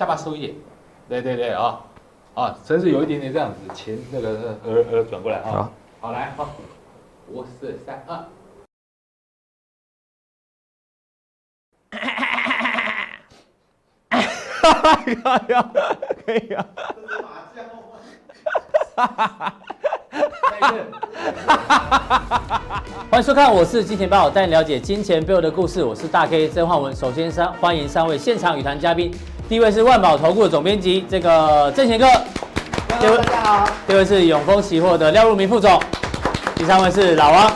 [0.00, 0.54] 下巴收一点，
[1.10, 1.78] 对对对啊，
[2.32, 4.30] 啊，真是有一点点这样子，前那个
[4.64, 6.48] 额额转过来啊，好，好来好，
[7.28, 8.16] 五四三二，
[11.90, 12.24] 哈哈
[14.62, 16.66] 哈哈哈哈，可以啊，
[18.96, 19.54] 哈哈哈哈哈。
[23.10, 25.84] 欢迎收看，我是金钱豹，带你了解金钱背后的故事。
[25.84, 26.96] 我是大 K 曾焕文。
[26.96, 29.12] 首先三欢迎三位现场语谈嘉宾，
[29.50, 32.06] 第一位是万宝投顾的总编辑这个郑贤哥，
[32.88, 33.10] 大家
[33.42, 35.76] 好，第二位是永丰期货的廖如明副总，
[36.54, 37.50] 第三位是老王。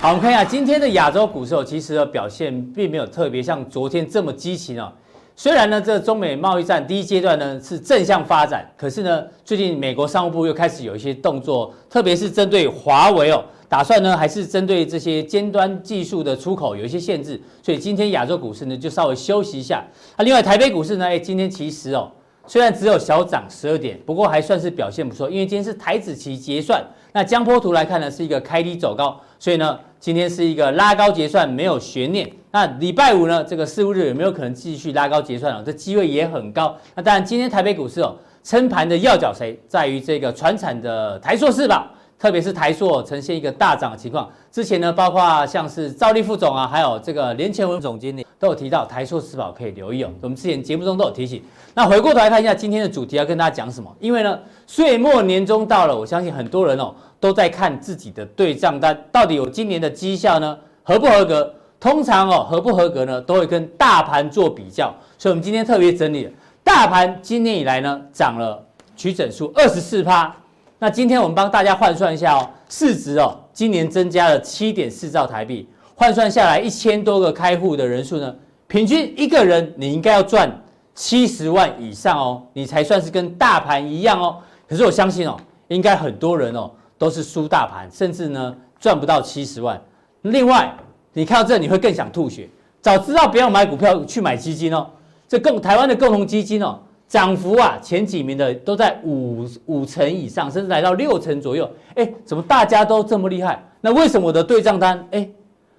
[0.00, 4.90] 好，我们看一下今天的亚洲股市哦，其实的表现并没有特别像昨天这么激情哦。
[5.36, 13.44] 虽然呢，这中美贸易战第一阶段呢是正向发展，可是呢，最近美国商务部又开始有一些动作，特别是针对华为哦。
[13.68, 19.84] 打算呢，还是针对这些尖端技术的出口有一些限制，所以今天亚洲股市呢就稍微休息一下。
[20.16, 22.10] 那另外台北股市呢，哎，今天其实哦，
[22.46, 26.84] 虽然只有小涨十二点，不过还算是表现不错，因为今天是台指期结算。
[27.12, 32.30] 那江波图来看呢，是一个开低走高，所以呢，今天是一个拉高结算，没有悬念。
[32.52, 35.62] 那礼拜五呢，这个四五日有没有可能继续拉高结算啊？
[35.66, 36.76] 这机会也很高。
[36.94, 38.14] 那当然，今天台北股市哦，
[38.44, 41.86] 撑盘的要角谁，在于这个船产的台塑四宝。
[42.18, 50.10] 特别是台塑呈现一个大涨的情况，之前呢，包括像是赵立副总啊，还有这个连前文总经理都有提到台塑四宝可以留意哦。
[50.22, 51.42] 我们之前节目中都有提醒。
[51.74, 53.94] 那回过头来看一下今天的主题要跟大家讲什么？
[54.00, 61.54] 因为呢，岁末年终到了，我相信很多人哦都在看自己的对账单，到底有今年的绩效呢合不合格？
[61.78, 66.32] 通常哦合不合格呢都会跟大盘做比较，所以我们今天特别整理了
[66.64, 68.64] 大盘今年以来呢涨了
[68.96, 70.34] 取整数二十四趴。
[70.78, 78.34] 那今天我们帮大家换算一下哦，市值哦，今年增加了七点四兆台币，换算下来一千多个开户的人数呢，
[78.66, 80.50] 平均一个人你应该要赚
[80.94, 84.36] 七十万以上哦，你才算是跟大盘一样哦。
[84.68, 85.34] 可是我相信哦，
[85.68, 89.80] 应该很多人哦都是输大盘，甚至呢赚不到七十万。
[90.22, 90.70] 另外，
[91.14, 92.46] 你看到这你会更想吐血，
[92.82, 94.86] 早知道不要买股票去买基金哦，
[95.26, 96.78] 这共台湾的共同基金哦。
[97.08, 101.70] 涨幅啊，前几名的都在五五成以上，甚至来到六成左右。
[101.94, 103.62] 哎，怎么大家都这么厉害？
[103.80, 105.06] 那为什么我的对账单？
[105.12, 105.28] 哎，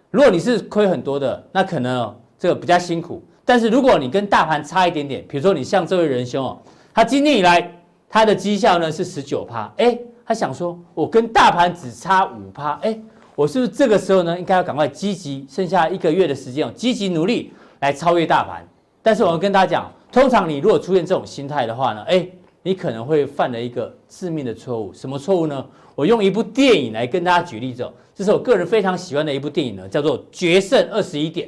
[0.10, 3.22] 如果你是亏很多的，那可能哦，这个比较辛苦。
[3.44, 6.58] 但是如果你跟大盘差一点点，比如说你像这位仁兄哦，
[6.94, 7.72] 他今年以来
[8.10, 12.98] 他的绩效呢是十九趴，哎，他想说我跟大盘只差五趴，哎，
[13.36, 17.52] 我是不是这个时候呢应该要赶快积极，剩下一个月的时间哦，积极努力
[17.82, 18.66] 来超越大盘？
[19.04, 19.92] 但是我要跟大家讲。
[20.20, 22.28] 通常你如果出现这种心态的话呢，哎，
[22.64, 24.92] 你可能会犯了一个致命的错误。
[24.92, 25.64] 什么错误呢？
[25.94, 27.94] 我用一部电影来跟大家举例子哦。
[28.16, 31.48] 这是我个人非常喜欢的一部电影呢，叫做《决胜二十一点》。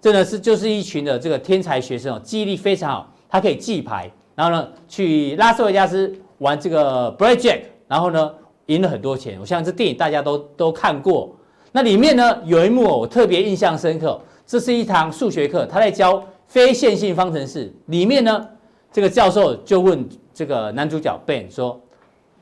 [0.00, 8.32] 真的是就是一群的这个天才学生哦，记忆力非常好，他可以记牌，然后呢去拉斯维加斯玩这个 Blackjack，然后呢
[8.64, 9.38] 赢了很多钱。
[9.38, 11.36] 我相信这电影大家都都看过。
[11.70, 14.18] 那里面呢有一幕，我特别印象深刻。
[14.46, 16.24] 这是一堂数学课，他在教。
[16.48, 18.48] 非线性方程式里面呢，
[18.92, 21.80] 这个教授就问这个男主角 Ben 说：“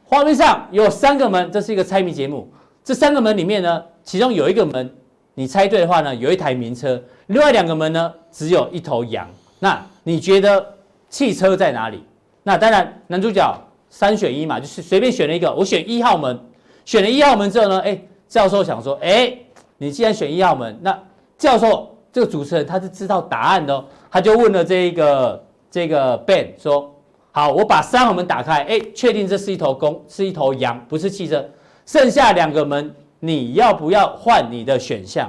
[0.04, 2.48] 画面上有三个门，这是一个猜谜节目。
[2.84, 4.94] 这三个门里面呢，其中有一个门
[5.34, 6.98] 你猜对的话呢，有一台名车；
[7.28, 9.28] 另外两个门呢，只有一头羊。
[9.58, 10.74] 那你觉得
[11.08, 12.04] 汽车在哪里？
[12.42, 15.52] 那当然，男主角三选一嘛，就是随便选了一个。
[15.54, 16.38] 我选一号门，
[16.84, 17.98] 选了一号门之后呢，哎，
[18.28, 19.36] 教授想说，哎，
[19.78, 20.96] 你既然选一号门，那
[21.38, 26.94] 教授。”这个主持人他是知道答案的，他就问了这一个这个 Ben 说
[27.32, 31.44] ：“好，我把三号门打开，哎，确定这是一头公，是一头羊，不是汽车。
[31.84, 35.28] 剩下两个门，你要不要换你的选项？”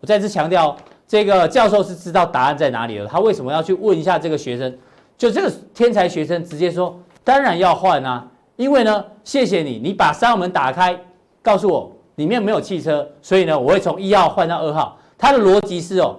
[0.00, 0.76] 我再次强调，
[1.08, 3.06] 这个教授是知道答案在哪里的。
[3.06, 4.78] 他为什么要去问一下这个学生？
[5.16, 10.94] 就这个天才学生直接说：“当然要换啊，因为呢，谢谢你，你把三号门打开，
[11.40, 16.14] 告诉我里面没有汽车，所以呢，我会从一号换到二号。”他的逻辑是哦。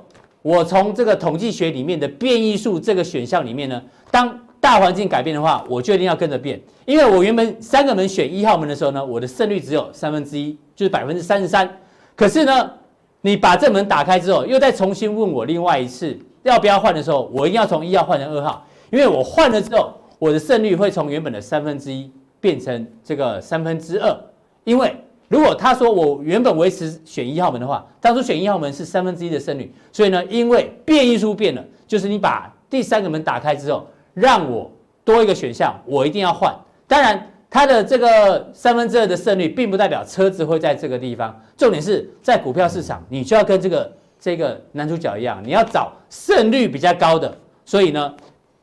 [0.48, 6.58] 我从这个统计学里面的变异数这个选项里面呢，当大环境改变的话，我就一定要跟着变。
[6.86, 11.70] 因为我原本三个门选一号门的时候呢，我的胜率只有三分之一，就是百分之三十三。
[12.16, 12.72] 可是呢，
[13.20, 22.10] 你把这门打开之后，又再重新问我另外一次要不要换的时候，我一定要从一号换成二号，因为我换了之后，我的胜率会从原本的三分之一
[22.40, 24.18] 变成这个三分之二，
[24.64, 24.96] 因为。
[25.28, 34.72] 如果他说我原本维持选一号门的话，当初选一号门是三分之一的胜率，所以呢，因为变异数变了，就是你把第三个门打开之后，让我
[35.04, 36.54] 多一个选项，我一定要换。
[36.88, 41.38] 当然，它的这个三分之二的胜率，并不代表车子会在这个地方。
[41.58, 47.38] 重点是在股票市场，你就要跟这个这个男主角一样，你要找胜率比较高的。
[47.66, 48.14] 所以呢，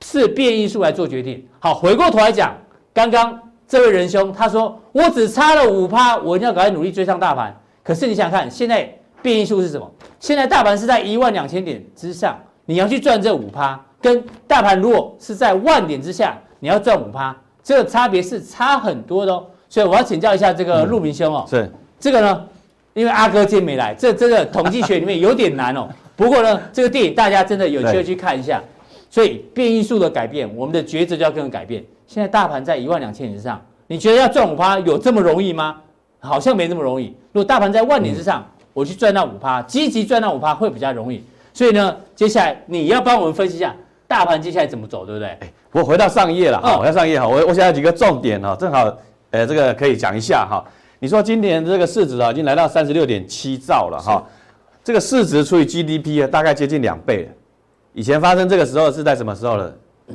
[0.02, 1.46] 是变异数来做决定。
[1.58, 2.54] 好，回过头来讲，
[2.94, 3.38] 刚刚
[3.74, 7.52] 这位仁兄他说我只差了五趴，我一定要赶快努力追上大盘。
[7.82, 8.88] 可是你想想看，现在
[9.20, 9.90] 变异数是什么？
[10.20, 19.44] 现在大盘是在一万两千点之上，你要去赚这五趴，跟大盘如果是在万点之下，你要赚五趴，这个差别是差很多的哦。
[19.68, 21.68] 所以我要请教一下这个陆明兄哦，是
[21.98, 22.46] 这个呢，
[22.92, 25.88] 因为阿哥今天没来，这真的统计学里面有点难哦。
[26.14, 28.62] 不过呢，这个电影大家真的有机会去看一下。
[29.10, 31.84] 所以变异数的改变，我们的抉择就要跟着改变。
[32.06, 35.76] 现在大盘在一万两千点之上，你觉得要赚五趴有这么容易吗？
[36.20, 37.14] 好像没这么容易。
[37.32, 41.22] 如果大盘在万点之上，嗯、我去赚到五趴，积极赚到五趴会比较容易。
[41.52, 43.74] 所以呢，接下来你要帮我们分析一下
[44.08, 45.28] 大盘接下来怎么走，对不对？
[45.28, 48.90] 哎，我回到上页了哈，回到上页哈，我我想有几个重点哈，正好
[49.30, 50.64] 呃这个可以讲一下哈。
[50.98, 54.24] 你说今年这个市值啊已经来到三十六点七兆了哈。
[54.82, 57.30] 这个市值除以 GDP 啊，大概接近两倍。
[57.92, 59.72] 以前发生这个时候是在什么时候呢？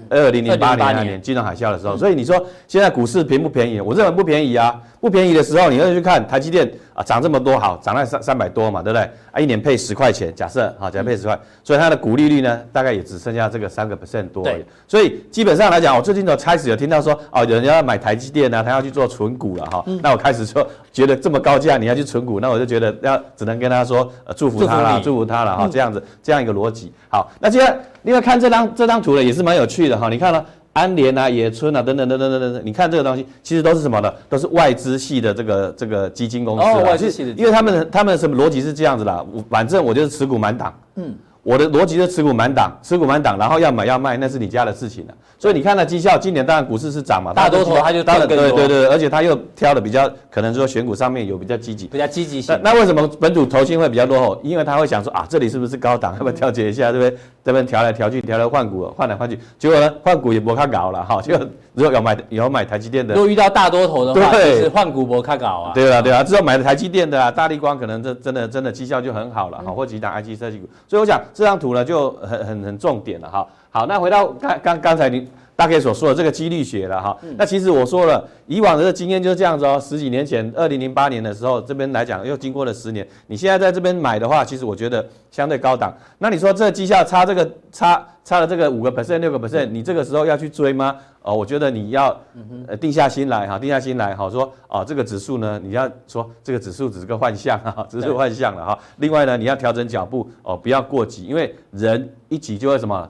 [0.09, 1.97] 二零零八年那年金融海啸的时候。
[1.97, 3.81] 所以你说现在股市便不便宜？
[3.81, 4.80] 我认为不便宜啊。
[5.00, 9.10] 不便宜的时候，你要去看台积电啊，涨这么多，好，涨了三三百多嘛，对不对？
[9.31, 14.66] 啊，一年配十块钱，假设好，假设配十块，所以它的股利率呢，大概也只剩下这个三个 percent 多而已。
[14.88, 19.84] 所以基本上来讲，我最近都开始有听到说，哦，有人要买台积电啊，他要去做存股了哈。
[20.04, 26.92] 那我开始说，觉得这么高价你要去存股，那我就觉得要只能跟他说，呃，祝福他了，祝福他了哈，这样子这样一个逻辑。
[27.07, 30.46] 好，那接下来另外看这张这张图呢，也是蛮有趣的哈，你看了。
[30.79, 34.13] 安联啊，野村啊，等等等等等等，你看这个东西，其实都是什么呢？
[34.29, 36.63] 都是外资系的这个这个基金公司。
[36.63, 40.73] 哦，外资系的，因为他们他们什么逻辑是这样子啦，反正我就是持股满档。
[40.95, 41.13] 嗯。
[41.44, 45.13] 我的逻辑是持股满档，持股满档，然后要买要卖，那是你家的事情了。
[45.38, 52.59] 所以你看它绩效，今年当然股市是涨嘛，大多头他就当然对对对，而且他又挑的比较，可能说选股上面有比较积极，比较积极性。
[52.62, 54.41] 那为什么本土投信会比较落后？
[54.44, 56.13] 因为他会想说啊，这里是不是高档？
[56.13, 56.91] 要不要调节一下？
[56.91, 57.18] 对不对？
[57.41, 61.21] 这边调来调去，调来换股，换来换去，结果呢，换股也不看搞了哈。
[61.21, 65.71] 结果 如果有买有买台积电的，如果遇到大多头的话，就是换股不看搞啊。
[65.74, 70.69] 对啊对啊，只有买了台积电的啊，大力光可能这真的真的绩效就很好了哈，或几档 I G 设计股。
[70.86, 72.11] 所以我想这张图呢就。
[72.19, 75.27] 很很很重点了哈，好，那回到刚刚刚才你
[75.59, 85.94] 大概所说的这个几率学了哈，那其实我说了，以往的这个经验就是这样子哦，十几年前，二零零八年的时候，这边来讲又经过了十年，你现在在这边买的话，其实我觉得相对高档。
[86.17, 90.95] 那你说这绩效差这个差差了这个五个 percent 六个 percent，你这个时候要去追吗？
[91.23, 92.17] 哦，我觉得你要
[92.65, 98.79] 呃定下心来哈，定下心来哈，说哦这个指数呢，你要说这个指数只是个幻象哈，只是幻象了哈。
[99.00, 103.09] 另外呢，你要调整脚步哦，不要过急，因为人一急就会什么？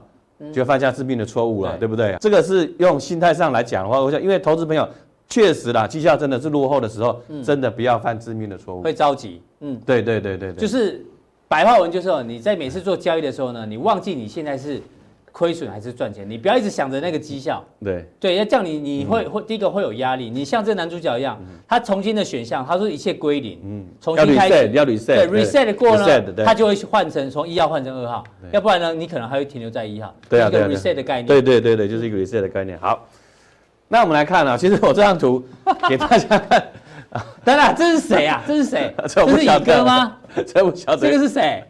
[0.52, 2.16] 就犯下致命的错误了，对不对？
[2.20, 4.88] 这个是用心态上来讲的话，我想，因为投资朋友
[5.28, 9.42] 确实啦，绩效真的是落后的时候，真的不要犯致命的错误，会着急。
[9.60, 11.04] 嗯，对对对对对，就是
[11.48, 14.80] 白话文就是，你在每次做交易的时候呢，你忘记你现在是。
[15.32, 16.28] 亏损还是赚钱？
[16.28, 17.64] 你不要一直想着那个绩效。
[17.82, 20.28] 对对，要这样你你会会第一个会有压力。
[20.28, 30.14] 你像这男主角一样，他重新的选项，他说一切归零，嗯，重新开始要 reset，对 reset 过呢，他就会换成从一号换成二号，要不然呢，你可能还会停留在一号。
[30.28, 31.26] 对啊，一个 reset 的概念。
[31.26, 32.78] 对对对对，就是一个 reset 的概念。
[32.78, 33.08] 好，
[33.88, 35.44] 那我们来看啊，其实我这张图
[35.88, 36.62] 给大家看。
[37.44, 38.40] 当然，这是谁啊？
[38.46, 38.94] 这是谁？
[39.08, 40.16] 这是宇哥吗？
[40.46, 41.10] 这不晓得。
[41.10, 41.64] 这个是谁？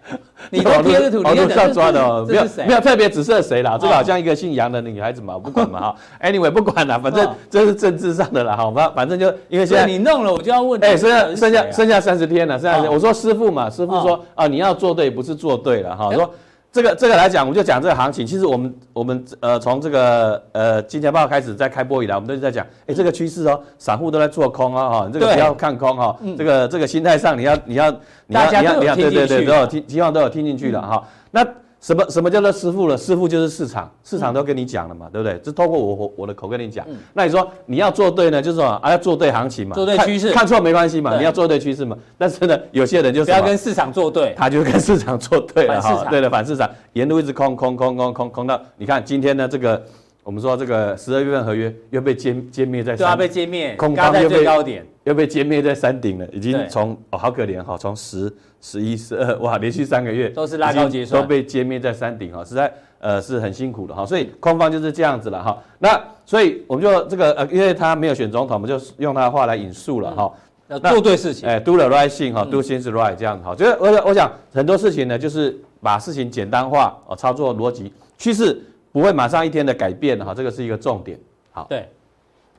[0.50, 3.78] 你都贴着图，网络上抓的哦，没有没有特别指涉谁啦。
[3.80, 5.96] 这个好像一个姓杨的女孩子嘛，不管嘛哈。
[6.22, 8.92] Anyway，不管了，反正这是政治上的啦，好吧？
[8.94, 10.78] 反正就因为现在你弄了，我就要问。
[10.84, 16.12] 哎，剩下剩下剩下三十天了，剩下我说师傅嘛，师傅说啊，你要做对，不是做对了哈。
[16.12, 16.30] 说。
[16.72, 18.26] 这个这个来讲，我们就讲这个行情。
[18.26, 27.90] 其实我们我们呃从这个呃金钱豹开始在开播以来，我们都是在讲，哎，这个趋势哦，散户都在做空啊，哈，这个不要看空哈，这个这个心态上你要你要
[28.26, 31.02] 你要你要你要对对对都有听，希望都有听进去了哈。
[31.30, 31.46] 那。
[31.80, 32.96] 什么什么叫做师傅了？
[32.96, 35.38] 师傅就是市场，市场都跟你讲了嘛，对不对？
[35.38, 36.86] 就透过我我我的口跟你讲。
[37.14, 41.96] 那你说你要做对呢，就是说啊要做对行情嘛，做对趋势，看错没关系嘛，你要做对趋势嘛。
[42.18, 46.04] 但是呢，有些人就是不要跟市场做对，他就跟市场做对了哈。
[46.10, 49.82] 对了，反市场，沿路一直空空空空空空到，你看今天呢这个
[50.22, 58.32] 我们说这个十二月份合约又被歼歼灭在，对啊，被歼灭，空方又被高点又被歼灭在山顶了，已经从哦好可怜哈，从十。
[58.62, 65.58] 十一、十二， 哇，连续三个月都是拉高结算，都被歼灭在山顶哈，实在呃是很辛苦的哈，所以空方就是这样子了哈。
[65.78, 70.30] 那所以我们就这个呃，因为他没有选总统，我们就用他的话来引述了哈。
[70.68, 73.54] 要做对事情，哎，do the right thing 哈，do things right 这样子哈。
[73.54, 81.18] 就是我我想很多事情呢，就是把事情简单化哦，操作逻辑趋势不会马上一天的改变哈，这个是一个重点。
[81.52, 81.88] 好，对。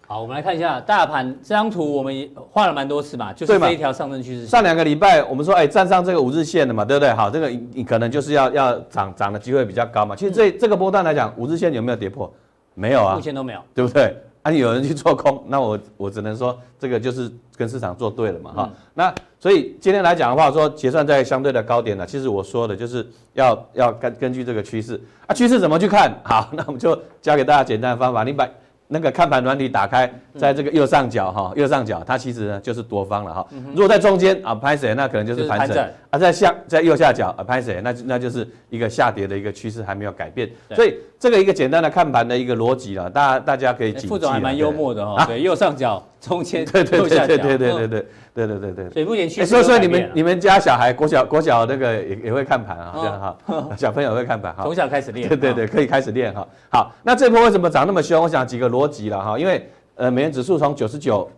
[0.07, 4.45] 好，我们来看一下大盘这张图，我们也画了蛮多次嘛，就是这一条上升趋势。
[4.45, 7.13] 上两个礼拜我们说，哎，站上这个五日线的嘛，对不对？
[7.13, 10.13] 好，这个你可能就是要要涨涨的机会比较高嘛。
[10.13, 12.29] 其实这这个波段来讲，五日线有没有跌破？
[12.73, 14.13] 没有啊，目前都没有，对不对？
[14.41, 17.31] 啊，你有人去做空，那我我只能说这个就是
[17.61, 18.75] 跟市场做对了嘛，哈、嗯。
[18.95, 26.11] 那所以今天来讲的话，说结算在相对的高点呢，其实我说的就是要要根根据这个趋势啊，趋势怎么去看？
[26.23, 28.47] 好， 那我们就教给大家简单的方法，你把。
[28.93, 33.47] 那个看盘软体打开，在这个右上角哈，右上角它其实呢就是多方了哈。
[33.73, 35.77] 如果在中间啊，拍谁那可能就是盘整
[36.09, 40.49] 啊，在下在右下角啊，拍谁那那就是一个下跌的一个趋势还没有改变。
[40.75, 44.07] 所以这个一个简单的看盘的一个逻辑了，大家大家可以记。
[44.07, 48.05] 副总还蛮幽默的哈，对，右上角中间对对对对对对对对。
[48.33, 49.45] 对对对对，所以目前趋势、欸。
[49.45, 54.63] 所以说你们你们家小孩国小国小那个也也会看盘啊，这样哈，哦、小朋友会看盘哈。
[54.63, 55.27] 从小开始练。
[55.27, 56.47] 对对对，可以开始练哈。
[56.69, 58.23] 好，那这波为什么涨那么凶？
[58.23, 59.69] 我想几个逻辑了哈，因为
[60.01, 61.29] 呃美元指数从九十九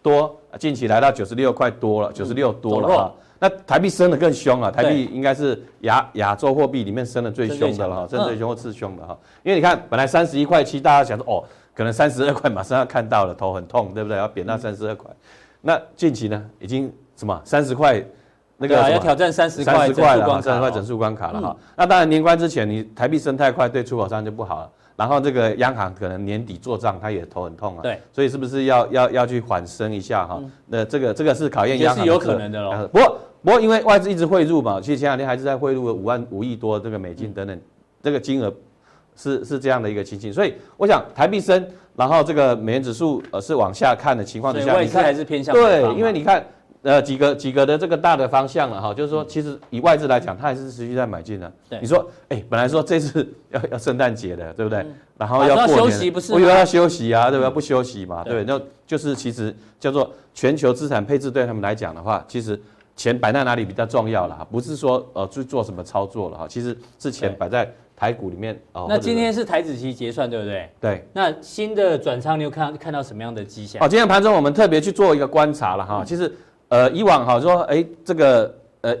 [0.00, 3.12] 多近期来到九十六块多了，九十六多了哈。
[3.40, 9.18] 那台币升得更凶了，台币应该是亚亚洲货币里面升得最凶的了哈，升最凶或次凶的哈。
[9.42, 11.42] 因为你看本来三十一块七，大家想说哦，
[11.74, 14.16] 可能三十二块马上要看到了，头很痛，对不对？
[14.16, 15.10] 要贬到三十二块。
[15.60, 18.00] 那近期呢，已经什么三十块，
[18.56, 21.56] 那个要挑战三十块，块了，三十块整数关卡了哈。
[21.76, 24.70] 那当然年关之前，你台币升太快，对出口商就不好了。
[24.96, 27.82] 然后这个央行可能年底做账，他也头很痛啊。
[27.82, 30.40] 对，所以是不是要要要去缓升一下哈？
[30.66, 32.04] 那这个这个是考验央行。
[32.04, 32.88] 是有可能的喽。
[32.92, 37.60] 不过不过因为外资一直汇入嘛，其实前两天还是在汇入五万五亿多这个美金等等，
[38.02, 38.52] 这个金额
[39.16, 40.32] 是是这样的一个情形。
[40.32, 41.66] 所以我想台币升。
[41.94, 46.42] 然后这个美元指数呃是往下看的情况之下，外资还是偏向对，因为你看
[46.82, 51.52] 呃几个几个的这个大的方向了哈，就是说其实以外资来讲，它还是持续在买进的。
[51.68, 54.84] 对，你说哎，本来说这次 要要圣诞节的，对不对？
[55.16, 57.50] 然后要过年，我以为要休息啊，对不对？
[57.50, 62.60] 不休息嘛，对，那就是其实叫做全球资产配置对他们来讲的话，其实
[62.96, 67.70] 钱摆在哪里比较重要了哈，不是说呃去做什么操作了哈，其实是钱摆在。
[67.94, 70.68] 台股里面哦，那今天是台子期结算，对不对？
[70.80, 71.08] 对。
[71.12, 73.80] 那新的转仓，你有看看到什么样的迹象？
[73.80, 76.02] 哦，今天盘中我们特别去做一个观察了哈。
[76.02, 76.34] 嗯、其实，
[76.72, 78.96] 呃，以往哈说，哎，这个呃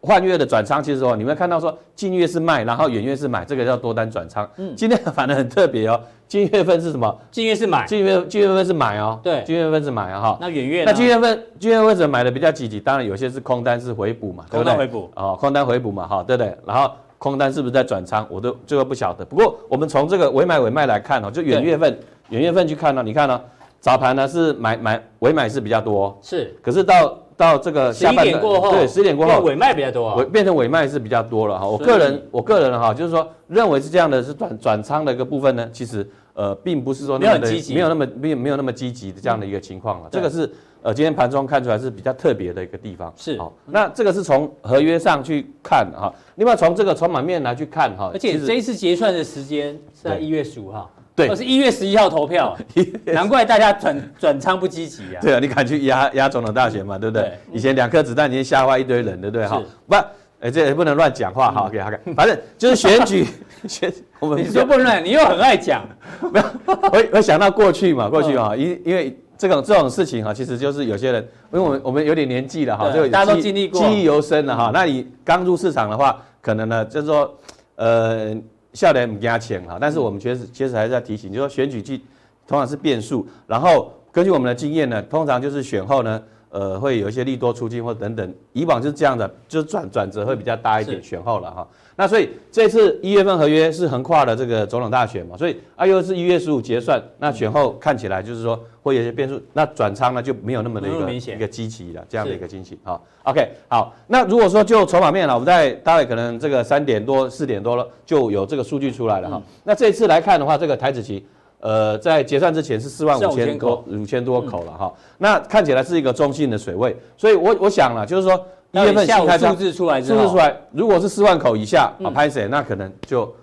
[0.00, 4.48] 换月的转仓，其实说你们看到说近月是卖，然后远月是买，这个叫多单转仓。
[4.56, 4.72] 嗯。
[4.76, 7.12] 今天反而很特别哦，近月份是什么？
[7.32, 7.84] 近月是买。
[7.86, 9.18] 近月近月份是买哦。
[9.20, 9.42] 对。
[9.42, 10.38] 近月份是买啊哈。
[10.40, 10.84] 那远月？
[10.84, 12.78] 那近月份近月为什么买的比较积极？
[12.78, 14.44] 当然有些是空单是回补嘛？
[14.48, 15.10] 空单回补。
[15.16, 16.56] 哦，空单回补嘛，哈，对不对？
[16.64, 16.88] 然后。
[17.18, 18.26] 空单是不是在转仓？
[18.28, 19.24] 我都这个不晓得。
[19.24, 23.40] 不过我们从这个尾买尾卖来看哦，就远月份远月份去看呢，你看呢，
[23.80, 26.54] 早盘呢是买买尾买是比较多，是。
[26.62, 31.66] 可是到到这个下半点过后，对，十点过后尾卖比较多，啊尾变成尾卖是比较多了哈。
[31.66, 40.08] 我个人我个人哈，就是说认为是这样的，是转转仓的一个部分呢，其实呃并不是说那么的没有那么没有没有那么积极的这样的一个情况了。
[40.10, 40.50] 这个是。
[40.82, 43.52] 呃，今天盘中看出来是比较特别的一个地方，是好。
[43.64, 48.08] 那这个是从合约上去看哈，另外从这个筹码面来去看哈。
[48.12, 52.56] 而且这一次结算的时间是在一月十五号，对，而是一月十一号投票，
[53.06, 55.18] 难怪大家转 转仓不积极啊。
[55.22, 56.98] 对啊，你敢去压压总统大选嘛？
[56.98, 57.32] 对不对？
[57.52, 59.46] 以前两颗子弹已经吓坏一堆人，对不对？
[59.46, 59.94] 哈，不，
[60.40, 61.66] 哎，这也不能乱讲话哈。
[61.66, 63.26] OK，OK，反正 就是选举
[63.66, 65.84] 选，我们你说不能乱，你又很爱讲，
[66.30, 69.18] 没有，我我想到过去嘛，过去啊，因因为。
[69.38, 74.70] 这种这种事情哈，其实就是有些人，因为我们我们有点年纪了哈，就，大家都经历过，记忆犹深了哈。
[74.72, 77.38] 那你刚入市场的话，可能呢就是说，
[77.74, 78.34] 呃，
[78.76, 79.78] 笑脸不加钱哈。
[79.80, 82.04] 但是我们确实确实还是要提醒，就是说选举季
[82.46, 86.22] 通常是变数，然后根据我们的经验呢，通常就是选后呢。
[86.48, 91.68] 呃，会有一些利多出尽或等等，以往就是这样的，就是转转折会比较大一点，选后了哈。
[91.96, 103.00] 那所以这次一月份合约是横跨了这个总统大选嘛，所以啊又是一月十五结算，那选后看起来就是说会有些变数，那转仓呢就没有那么的一个一个积极了，这样的一个惊喜哈。
[103.24, 109.42] OK，好，那如果说就筹码面了，我们在大概可能这个三点多四点多了就有这个数据出来了哈。
[109.64, 111.26] 那这次来看的话，这个台子期。
[111.58, 118.46] 呃，在结算之前是四万五千多五千多口了哈，那看起来是一个中性的水位，所以我我想了，就是说
[118.82, 123.34] 一月份新开数字出来之后，数字出来，如果是四万口以下啊，拍谁那可能就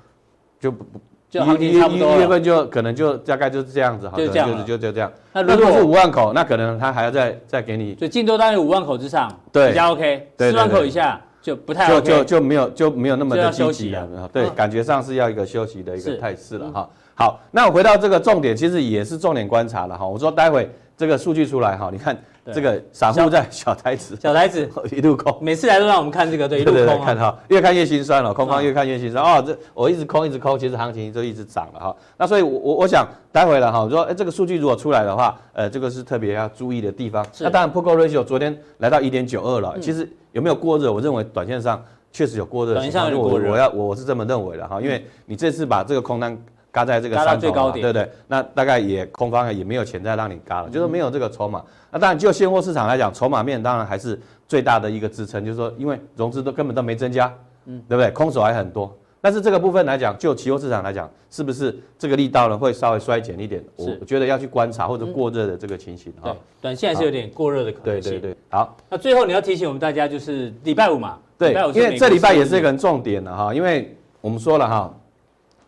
[0.59, 0.85] 就不
[1.29, 5.11] 就行情差不多，一月份就可能就大概就是这样子哈，就这样，就就就这样。
[5.33, 16.89] 那如果是五万口，那可能他还要再再给你，所以净多大概五万口之上，对，比较 OK，四万口以下就不太 OK，就就就没有就没有那么的积极了，对，感觉上是要一个休息的一个态势了哈。
[17.15, 20.05] 好，那我回到这个重点，其实也是重点观察了哈。
[20.05, 22.15] 我说待会这个数据出来哈，你看
[22.51, 29.41] 这个散户在小台子，小台子一路空，每次来都让我们看这个，对，一路空啊，看哈，越看越心酸了，空方越看越心酸哦。
[29.45, 31.95] 这我一直空一直空，其实行情就一直涨了哈。
[32.17, 37.25] 那所以，我我我想待会了哈，我说哎，这个数据如果出来的话，呃，这个是特别要注意的地方。
[37.39, 40.91] 那当然，P/E ratio 昨天来到一点九二了，其实有没有过热？
[40.91, 41.81] 我认为短线上
[42.12, 46.38] 确实有过热，短线上有过热，我要我是这么认为的哈，因为你这次把这个空单。
[46.73, 48.11] 嘎在这个最高点，对不对？
[48.27, 51.63] 那大概也空方也没有钱再让你嘎了，嗯、就是没有这个筹码。
[51.91, 57.31] 那当然就现货市场来讲，筹码面当然还是最大的一个支撑，就是说因为融资都根本都没增加，
[57.67, 58.09] 嗯，对不对？
[58.09, 58.91] 空手还很多。
[59.21, 63.63] 但是这个部分来讲，就期货市场来讲，是不是这个力道呢会稍微衰减一点？
[63.77, 66.33] 我我觉得要去观察或者过热的这个情形哈、嗯。
[66.33, 68.13] 对，短线还是有点过热的可能性。
[68.13, 68.75] 对对对，好。
[68.89, 74.93] 那最后你要提醒我们大家，就是礼拜五嘛，对，因为这礼拜也是一个很重点的哈，因为我们说了哈，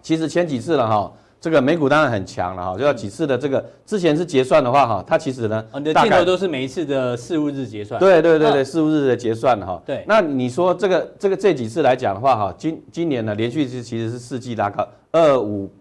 [0.06, 1.12] 其实前几次了哈。
[1.42, 8.00] 这个美股当然很强了哈，就要几次的这个之前是结算的话哈，它其实呢，你的镜头都是每一次的事务日结算。
[8.00, 9.80] 对对对对，事务日的结算哈。
[9.86, 10.04] 对。
[10.08, 15.72] 那你说这个这个这几次来讲的话哈，今今年呢连续是其实是四季拉高，二五，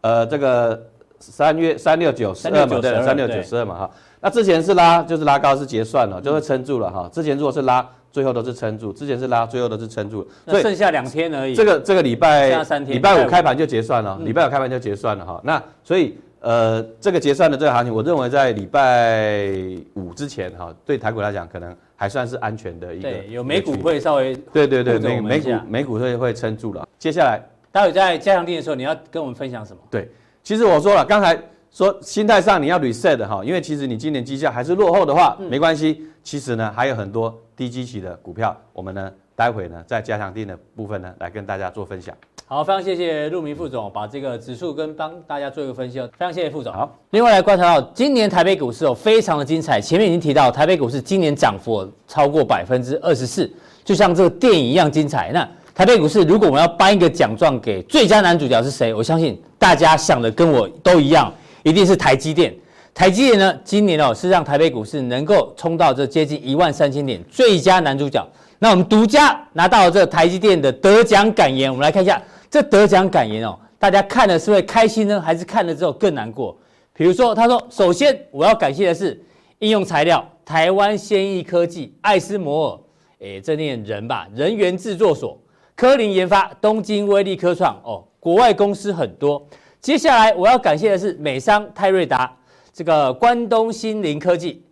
[0.00, 0.82] 呃这个
[1.20, 3.90] 三月三六九十二嘛，对，三六九十二嘛哈。
[4.20, 7.08] 那之前是拉就是拉高是结算了，就会撑住了哈。
[7.12, 7.88] 之前如果是拉。
[8.16, 11.54] 最后都是撑住，之前是拉，最后都是撑住，所以剩下两天而已。
[11.54, 12.48] 这个这个礼拜，
[12.86, 15.38] 礼拜五开盘就结算了，礼拜五开盘就结算了哈。
[15.44, 19.52] 那所以呃，这个结算的这个行情，我认为在礼拜
[19.92, 23.10] 五之前哈，对台股来讲可能还算是安全的一个。
[23.10, 26.88] 对，有美股会稍微对对对，美美股美股会会撑住了。
[26.98, 27.38] 接下来，
[27.70, 29.78] 待会在加强定的时候，你要跟我们分享什么？
[29.90, 30.10] 对，
[30.42, 31.38] 其实我说了，刚才
[31.76, 36.06] 说心态上你要 reset 哈，因为其实你今年绩效还是落后的话，没关系。
[36.24, 42.16] 其实呢，还有很多低基期的股票，我们呢，待会呢，在加强定的部分呢，来跟大家做分享。
[42.46, 46.72] 好，非常谢谢陆明副总把这个指数跟帮大家做一个分析哦，非常谢谢副总。
[46.72, 49.78] 好，另外来观察到今年台北股市哦，非常的精彩。
[49.78, 53.52] 前面已经提到台北股市今年涨幅超过百分之二十四，
[53.84, 55.30] 就像这个电影一样精彩。
[55.30, 58.94] 那台北股市如果我们要颁一个奖状给最佳男主角是谁？
[58.94, 61.30] 我相信大家想的跟我都一样，
[61.66, 62.54] 一定是台积电。
[62.94, 68.24] 台积电呢，今年哦是让台北股市能够冲到这接近一万三千点，最佳男主角。
[68.60, 76.56] 那我们独家拿到了这台积电的得奖感言，我们来看一下这得奖感言哦，大家看了是会开心呢，还是看了之后更难过？
[76.92, 79.20] 比如说，他说，首先我要感谢的是
[79.58, 85.36] 应用材料、台湾先益科技、艾斯摩尔，诶，这念人吧，人员制作所、
[85.74, 89.44] 科林研发、东京威力科创，哦，国外公司很多。
[89.86, 92.36] 接下来我要感谢的是美商泰瑞达。
[92.72, 94.64] 这个关东新林科技、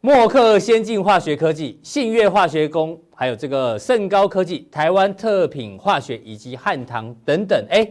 [0.00, 7.88] 默克先进化学科技、信越化学工，还有这个盛高科技、台湾特品化学以及汉唐等等，哎，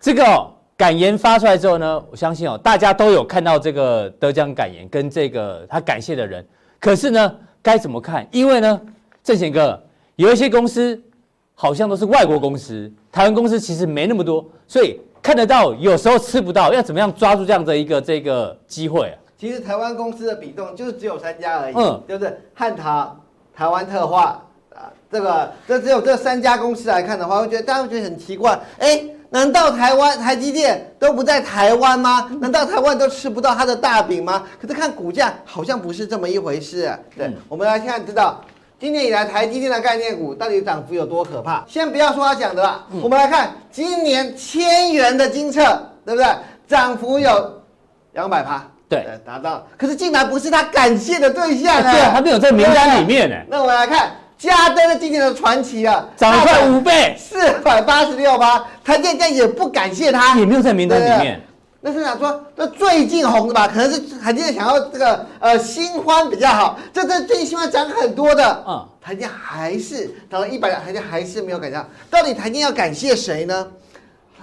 [0.00, 6.44] 这个、感言发出来之后呢，我相信哦，大家都有看到这个得奖感言跟这个他感谢的人。
[6.80, 8.26] 可是呢，该怎么看？
[8.32, 8.80] 因为呢，
[9.22, 9.80] 正贤哥
[10.16, 11.00] 有一些公司
[11.54, 14.98] 好像都是外国公司，台湾公司其实没那么多，所以。
[15.24, 19.16] 看得到，有时候吃不到，要怎么样抓住这样的一个这个机会啊？
[19.38, 23.18] 其实台湾公司的比重就是只有三家而已，嗯，就是汉唐、
[23.56, 24.42] 台湾特化
[24.74, 32.30] 啊，这个这只有这三家公司来看的话，我觉得大家会觉得很奇怪，哎，难道台湾台积电都不在台湾吗？
[32.42, 34.46] 难道台湾都吃不到它的大饼吗？
[34.60, 36.98] 可是看股价好像不是这么一回事啊。
[37.16, 38.44] 对，嗯，我们来看，知道。
[38.84, 41.64] 今年以来，台积电的概念股到底涨幅有多可怕？
[41.66, 45.62] 先不要说他讲的啦，嗯、我们来看今年千元的金策，
[46.04, 46.26] 对不对？
[46.68, 47.62] 涨幅有
[48.12, 49.66] 两百趴，对，达到。
[49.78, 51.92] 可是竟然不是他感谢的对象啊！
[51.92, 53.34] 对啊，他没有在名单里面呢。
[53.48, 61.40] 那我们来看嘉登的今年的传奇啊，涨了快五倍，四百八十六趴，台积电也不感谢他，也没有在名单里面。
[61.86, 66.78] 那是想说，那最近红的吧，可能是台积电想要这个呃新欢比较好。
[66.94, 71.86] 这这最近新欢涨很多的，嗯，台积电还是涨了一百，台积电还是没有赶上。
[72.08, 73.70] 到底台积电要感谢谁呢？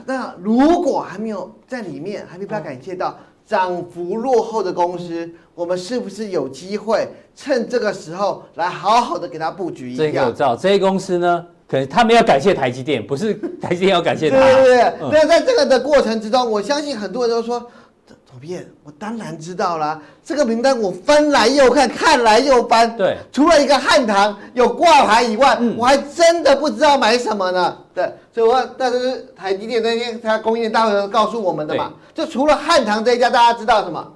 [0.06, 10.04] 那如果还没有在里面，还没办法感谢到涨幅落后的公司，我们是不是有机会趁这个时候来好好的给他布局一下？
[10.04, 11.44] 这个我知道，这些公司呢？
[11.72, 14.36] 可能他们要感谢台积电，不是 台积电要感谢他。
[14.36, 17.62] 对对对，那、嗯、在这个的过程之中，我相信很多人都说，
[18.06, 22.98] 左边我当然知道啦，这个名单我翻来又看，看来又翻。
[22.98, 27.78] 对，除了一个汉唐有挂牌以外，嗯、我还真的不知道买什么呢。
[27.96, 34.14] 对，所以我但是台积电那天他供应链大会都告诉我们的嘛，就除了汉唐这一家，大家知道什么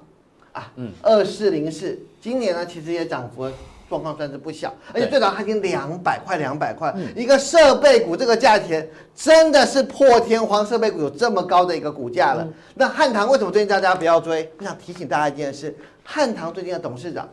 [0.51, 0.69] 啊？
[0.75, 3.49] 嗯，二四零四，今年呢其实也涨幅。
[3.95, 12.45] 状况算是不小，而且最早它已经两百块，两百块，一个设备股这个价钱真的是破天荒，设备股有这么高的一个股价了。
[12.73, 14.51] 那汉唐为什么最近大家不要追？
[14.59, 17.27] 我想提醒大家一件事：汉唐最近的董事长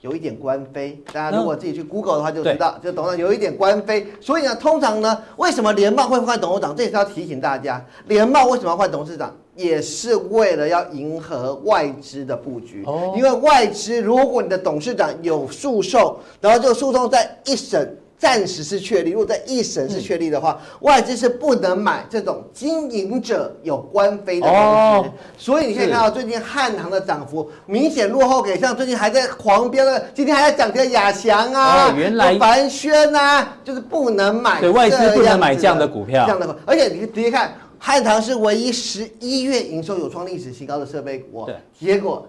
[0.00, 4.06] 有一点官非，大家如果自己去 Google 的话就知道，就董事长有一点官非。
[4.20, 6.74] 所以呢，通常呢，为什么联茂会换董事长？
[6.74, 9.36] 这也是要提醒大家，联茂为什么要换董事长？
[9.60, 12.82] 也是为了要迎合外资的布局，
[13.14, 24.56] 因为外资如果你的董事长有诉讼，然后这个诉讼在一审暂时是确立，如果在一审是确立的话，嗯、外资是不能买这种经营者有官非的公司。
[24.56, 25.04] 哦、
[25.36, 34.60] 所以你可以看到最近汉唐的涨幅明显落后给像最近还在狂飙的，今天还在涨停的亚翔啊，哦、原来凡轩啊，就是不能买。
[34.60, 36.24] 对，外资不能买这样的股票。
[36.24, 42.24] 这样的，而且你直接看汉唐是唯一十一月营收有创历史新高的设备股，对，结果。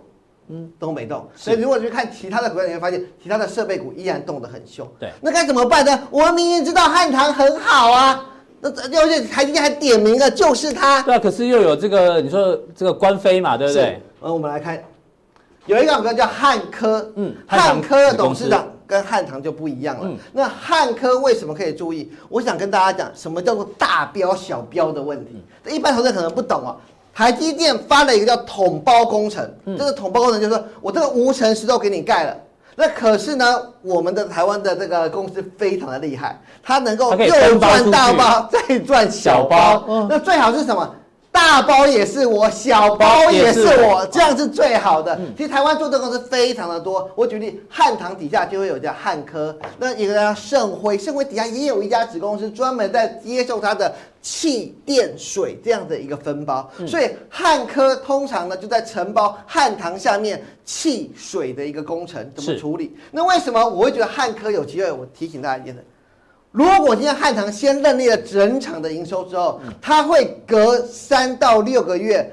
[0.54, 4.86] 嗯，都没动，所以如果去看其他的股票，你会发现其他的设备股依然动得很凶。
[5.00, 6.08] 对，那该怎么办呢？
[6.10, 8.26] 我们明明知道汉唐很好啊，
[8.60, 11.02] 那而且台积电还点名了，就是它。
[11.04, 14.02] 对啊，可是又有这个你说这个官非嘛，对不对？
[14.20, 14.84] 呃，我们来看，
[15.68, 20.02] 有一个股票叫汉科，嗯，汉科的董事长跟汉唐就不一样了。
[20.04, 22.12] 嗯，那汉科为什么可以注意？
[22.28, 25.42] 我想跟大家讲，什么叫做大标小标的问题？
[25.74, 26.76] 一般投资者可能不懂哦。
[27.14, 32.36] 台积电发了一个叫统包工程，这个统包工程就是说我这个无尘石都给你盖了，
[32.76, 33.46] 那可是呢，
[33.82, 40.96] 我们的台湾的这个公司非常的厉害，它能够又赚大包再赚小包，那最好是什么？
[41.32, 45.18] 大包也是我，小包也是我，这样是最好的。
[45.38, 56.70] 其实台湾做这个公司非常的多，我举例，汉唐底下就会有一家汉科，那一个叫盛辉，盛辉底下也有一家子公司，专门在接受它的气电水这样的一个分包。
[56.86, 62.96] 所以汉科通常呢就在承包汉唐下面气水的一个工程怎么处理？
[63.10, 64.92] 那为什么我会觉得汉科有机会？
[64.92, 65.86] 我提醒大家一件事。
[66.52, 72.30] 如果今天汉唐先认列了整场的营收之后，他会隔三到六个月，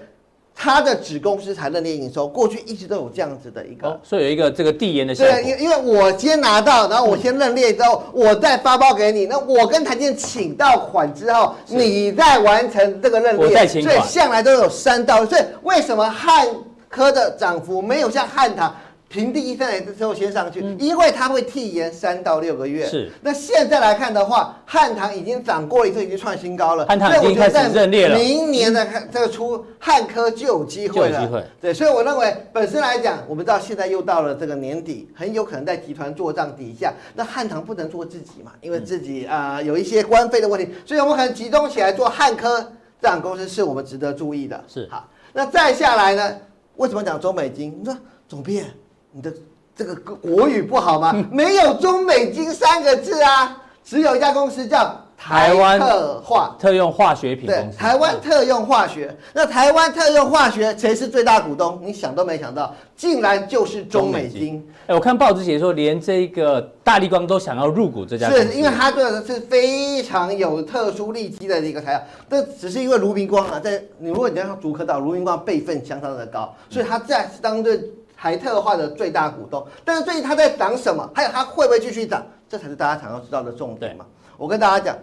[0.57, 2.26] 他的子公司才认列营收。
[2.26, 5.33] 过去一直都有这样子的一个，哦、所以有一个这个递延的效果。
[5.33, 9.26] 对，因因为我先拿到，然后我先认列之后，我再发包给你。
[9.26, 15.24] 那我跟台积电请到款之后，你再完成这个认列，所以向来都有三到。
[15.24, 16.44] 所以为什么汉
[16.88, 18.74] 科的涨幅没有像汉唐？
[19.09, 22.87] 平地一三年之后先上去，因为它会替延三到六个月。
[22.87, 23.11] 是。
[23.23, 26.85] 那现在来看的话，汉唐已经涨过一次，已经创新高了。
[26.85, 28.18] 汉唐已经开始认列了。
[28.18, 31.21] 明年的这个出汉科就有机会了。
[31.21, 31.42] 机会。
[31.59, 44.62] 对，所以我认为本身来讲，我们知道现在又到了这个年底，很有可能在集团做账底下，那汉唐不能做自己嘛，因为自己啊、呃、有一些官费的问题，所以我们可能集中起来做汉科这样公司，是我们值得注意的。
[44.68, 44.87] 是。
[44.90, 46.37] 好，那再下来呢？
[46.77, 47.75] 为什么讲中美金？
[47.81, 47.97] 你说
[48.29, 48.66] 总编。
[49.12, 49.33] 你的
[49.75, 51.14] 这个国语不好吗？
[51.31, 57.77] 没有中美金三个字啊，只有一家公司叫台湾特化特用化学品公司。
[57.77, 59.16] 对，台湾特用化学。
[59.33, 61.81] 那台湾特用化学谁是最大股东？
[61.83, 64.64] 你想都没想到，竟然就是中美金。
[64.88, 72.03] 哎，我看报纸写说，连这个大力光都想要入股这家公司，是因为它这个是非常有特殊利基的一个材料。
[72.29, 77.81] 这只是因为卢明光啊，在你如果你要看竹科到卢明光辈分相当的高，所以他在当对。
[78.20, 81.09] 台特化的最大股东，但是最近它在涨什么？
[81.14, 82.26] 还有它会不会继续涨？
[82.48, 84.04] 这才是大家想要知道的重点嘛。
[84.37, 84.98] 我跟大家讲，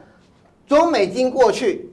[0.68, 1.90] 中美金过去，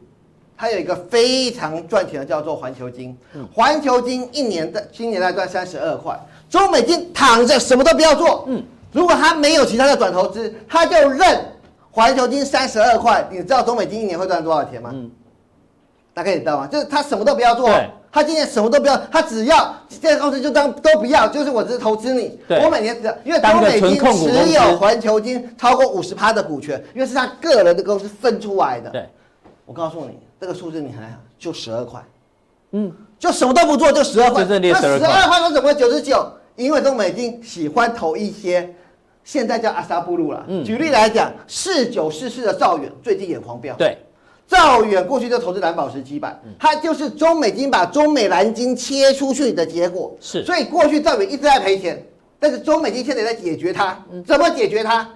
[0.56, 3.16] 它有一个非常赚钱的，叫做环球金。
[3.54, 6.18] 环球金一年的今年在赚三十二块，
[6.50, 8.44] 中美金躺着什么都不要做。
[8.48, 11.52] 嗯，如果它没有其他的转投资，它就认
[11.92, 13.24] 环球金三十二块。
[13.30, 14.90] 你知道中美金一年会赚多少钱吗？
[14.92, 15.08] 嗯，
[16.12, 16.66] 大概你知道吗？
[16.66, 17.70] 就是他什么都不要做。
[18.12, 22.38] 他今年什么都不要，他只要这家公司就当都不要，就是我只是投资你。
[22.46, 28.90] 对我每年只要，因为中美金持有环球金超过五十趴的股权，因为是他个人的公司分出来的。
[28.90, 29.09] 对，
[29.64, 32.05] 我告诉你，这个数字你还就十二块，
[32.72, 36.31] 嗯，就什么都不做就十二块，那十二块为什么会九十九？
[36.57, 38.75] 因为中美金喜欢投一些，
[39.25, 40.44] 现在叫阿萨布鲁了。
[40.48, 43.75] 嗯，举例来讲，四九四四的兆远最近也狂飙。
[43.77, 43.96] 对。
[44.46, 50.14] 兆远过去就投资蓝宝石基板，它就是中美金把中美蓝金切出去的结果。
[50.20, 52.05] 是，所以过去赵远一直在赔钱，
[52.38, 53.98] 但是中美金现在在解决它。
[54.26, 55.09] 怎么解决它？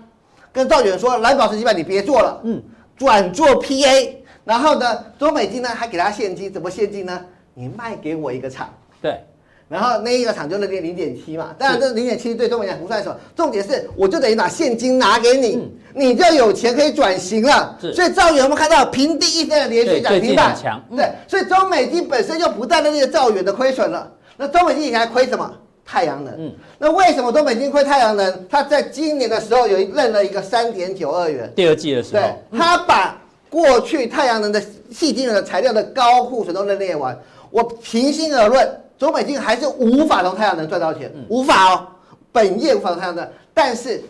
[0.52, 2.62] 跟赵远说，蓝宝石基板你别做了，嗯，
[2.96, 4.14] 转做 PA。
[4.42, 7.20] 然后呢，中美金呢还给他现金，怎么现金呢？
[7.52, 8.72] 你卖给我一个厂。
[9.02, 9.20] 对。
[9.68, 17.76] 然后那一个厂就认列零点七嘛，当然这零点七对中美来讲不算什么，重点是我就等于把现金拿给你，嗯、你就有钱可以转型了。
[17.80, 20.56] 是所以兆远我们看到平地一天的连续涨停板，
[20.94, 24.08] 对，嗯、所以中美金本身就不带那个兆远的亏损了。
[24.36, 25.52] 那中美金以前还亏什么？
[25.84, 26.32] 太阳能。
[26.38, 28.46] 嗯，那为什么中美金亏太阳能？
[28.48, 37.18] 它在今年的时候有一认了一个三点九二元，第二季的时候，对，它把过去太阳能的细晶圆的材料的高库存都认列完。
[37.50, 38.64] 我平心而论。
[38.98, 41.86] 中美金还是无法从太阳能赚到钱，无法哦，
[42.32, 44.02] 本业无法从太阳能，但是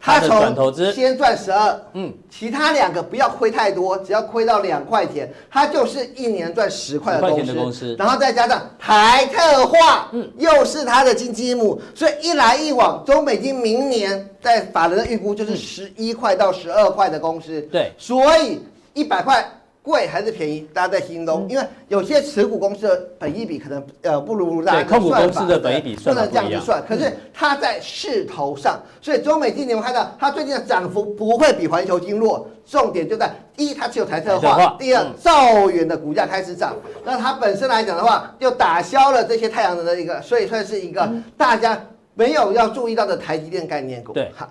[0.00, 0.92] 他从投资。
[0.92, 7.96] 先赚十二，嗯，其他两个不要亏太多，只要亏到两块钱，他就是一年赚十块的公司，的公司。
[7.98, 18.60] 然后再加上台特化，嗯，又是他的金鸡母，所以一来一往，中美金明年在法人的预估就是十一块到十二块的公司，对，所以
[18.94, 19.44] 一百块。
[19.82, 41.76] 贵还是便宜，大家在心中，因为有些持股公司的本益比可能呃不如大家控股公司的本益比算不能这样子算，可是它在势头上，所以中美金你们看到它最近的涨幅不会比环球金弱，重点就在一它持有台特化，第二兆元的股价开始涨，那它本身来讲的话，就打消了这些太阳能的一个，所以算是一个大家
[42.14, 44.12] 没有要注意到的台积电概念股。
[44.12, 44.48] 对，好，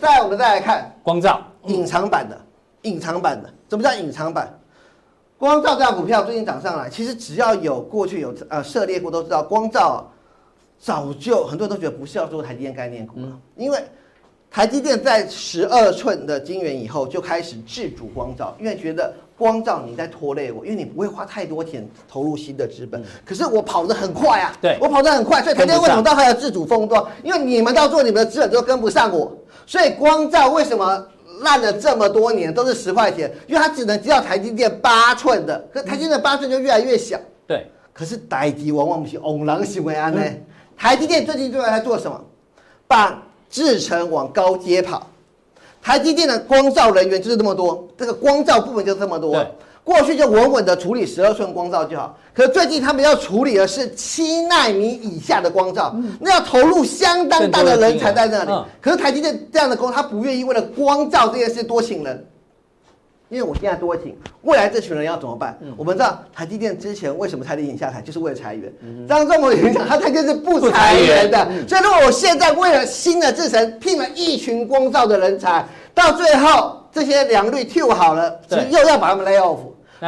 [0.00, 1.42] 再我们再来看光照。
[1.66, 2.36] 隐藏版的，
[2.82, 4.52] 隐藏版的，什么叫隐藏版？
[5.42, 10.08] 光照这样股票最近涨上来，其实只要有过去有呃涉猎过都知道，光照
[10.78, 13.26] 早就很多人都觉得不是要做台积电概念股了，
[13.56, 13.76] 因为
[14.48, 27.04] 台积电在十二寸的晶圆以后就开始自主光照，因为觉得光照你在拖累我，因为你不会花太多钱投入新的资本，可是我跑得很快啊，对，我跑得很快，所以台积电为什么到还要自主封装？
[27.24, 31.04] 因为你们到做你们的资本都跟不上我，所以光照为什么？
[31.42, 37.18] 烂了这么多年都是十块钱，因为它只能接到台积电八寸的，可台积电八寸就越来越小。
[37.46, 40.20] 对，可是台积往往不是翁郎行为啊呢。
[40.76, 42.20] 台积电最近就在做什么？
[42.88, 45.08] 把制程往高阶跑。
[45.80, 49.44] 台积电的光照人员就是这么多，这个光照部门就这么多。
[49.84, 58.64] 过去就稳稳的处理十二寸光照就好，可是最近他们要处理的是七纳米以下的光罩，那要投入相当大的人才在那里。
[58.80, 62.24] 可是台积电这样的公司，他不愿意为了光照这件事多请人，
[63.28, 65.58] 因为我现在多请，未来这群人要怎么办？
[65.76, 68.72] 我们知道台积电之前为什么蔡立行下台，就是为了裁员。
[69.08, 71.44] 张忠谋也讲，他台积电是不裁员的。
[71.66, 76.78] 所以如果我现在为了新的制程聘了一群光照的人才，到最后。
[76.94, 79.56] 这些良率 Q 好了，又要把他们 lay off，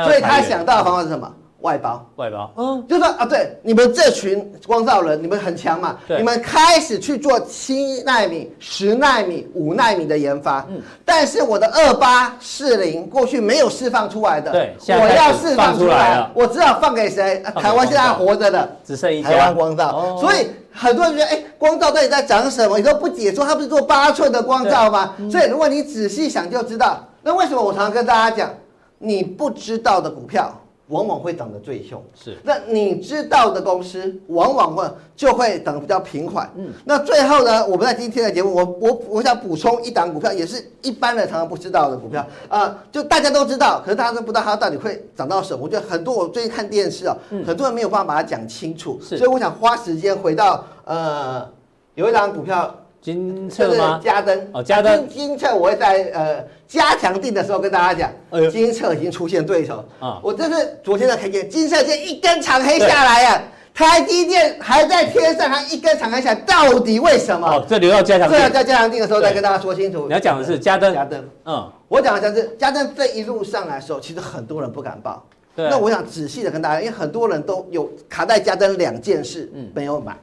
[0.05, 1.33] 所以他想到的方法是什么？
[1.61, 17.43] 外包，外包，嗯，就说啊，对，你们这群光照人，你们很强嘛，你们开始去做七纳米、十纳米、五纳米的研发，嗯，但是我的二八四零过去没有释放出来的，对，我要释放出来，我只好放给谁？
[17.57, 20.49] 台湾现在还活着的，只剩一家台湾光照，所以。
[20.77, 22.77] 很多人觉得，哎，光照到底在讲什么？
[22.77, 25.15] 你都不解说，他不是做八寸的光照吗？
[25.31, 26.99] 所以，如果你仔细想，就知道。
[27.23, 28.51] 那为什么我常常跟大家讲，
[28.99, 30.53] 你不知道的股票，
[30.89, 32.37] 往往会涨得最凶，是。
[32.43, 36.51] 那你知道的公司，往往会就会涨比较平缓。
[36.57, 36.71] 嗯。
[36.85, 45.63] 那最后呢，我们在今天的节目，我我我想补充一档股票，也是一般人常常不知道的股票啊、呃，就大家都知道，可是大家都不知道它到底会涨到什么。
[45.63, 49.17] 我觉得很多我最近看电视啊、哦，嗯、很多人没有办法把它讲清楚，是。
[49.17, 51.49] 所以我想花时间回到呃，
[51.95, 52.75] 有一档股票。
[53.05, 54.01] 精测吗？
[54.03, 60.19] 加登哦，加登金策，我会在呃加强定的时候跟大家讲，金策已经出现对手啊！
[60.23, 63.43] 我这是昨天的 K 线，精测今天一根长黑下来啊，
[63.75, 67.47] 台积电还在天上，它一根长黑下来，到底为什么？
[67.47, 70.07] 哦，这留到加强錠，这要在加强定的时候再跟大家说清楚。
[70.07, 75.23] 你要讲的是加登，加登，嗯，我讲的是加登这一路上来的时候，其实很多人不敢报。
[75.55, 80.17] 对，那我想仔细的跟大家，因为很多人都有卡在加登两件事，嗯，没有买。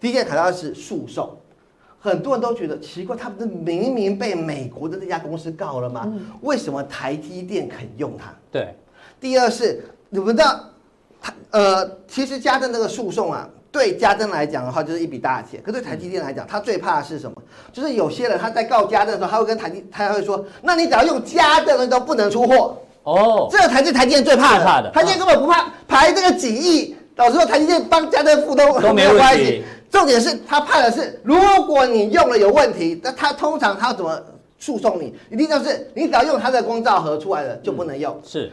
[0.00, 1.28] 第一件卡到的是诉讼。
[2.00, 6.02] 很多人都觉得奇怪，他不是明明被美国的这家公司告了吗？
[6.06, 8.32] 嗯、为什么台积电肯用它？
[8.52, 8.74] 对。
[9.20, 10.60] 第二是，你们知道，
[11.50, 15.60] 呃，其实家政这个诉讼啊，对家政来讲的话，就是一笔大钱。
[15.60, 17.42] 可是对台积电来讲，他最怕的是什么？
[17.72, 22.78] 就是有些人他在告家政的时候，他会跟台积，他会说，那你只要用家政的都不能出货。
[23.02, 23.48] 哦。
[23.50, 24.64] 这才是台积电最怕的。
[24.64, 24.88] 怕的。
[24.92, 29.64] 台积电根本不怕，排这个几亿，到时候台积电帮家政付都都没有关系。
[29.90, 34.20] 重点是他怕的是，如果你用了有问题，那他通常他怎么
[34.58, 35.14] 诉讼你？
[35.30, 38.12] 一定就是你只要用他的光照盒出来了就不能用。
[38.14, 38.52] 嗯、是，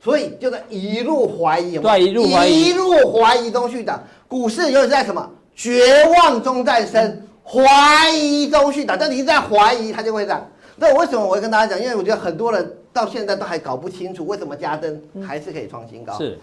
[0.00, 4.02] 所以就是一路怀疑，对，一路怀疑，一路怀疑中续涨。
[4.28, 5.28] 股市永远在什么？
[5.54, 8.96] 绝望中诞生，怀疑中续涨。
[8.98, 10.46] 但你一直在怀疑，它就会涨。
[10.76, 11.82] 那我为什么我会跟大家讲？
[11.82, 16.16] 因为我觉得很多人到现在都还搞不清楚，为什么加登还是可以创新高。
[16.18, 16.38] 是，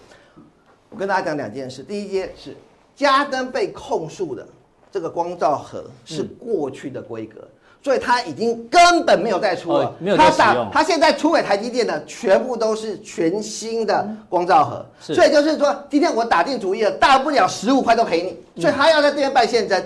[0.90, 1.82] 我跟大家讲两件事。
[1.82, 2.54] 第一件事。
[2.96, 4.46] 嘉登被控诉的
[4.92, 7.48] 这个光照盒是过去的规格，嗯、
[7.82, 9.86] 所以它已经根本没有再出了。
[9.86, 10.70] 哦、没有在使用。
[10.72, 18.62] 它现在出给台积电的全部都是全新的光照盒，嗯、所以就是说，今天我打定主意了，大不了十五块都赔你。
[18.62, 19.84] 所以他要在这边办现增。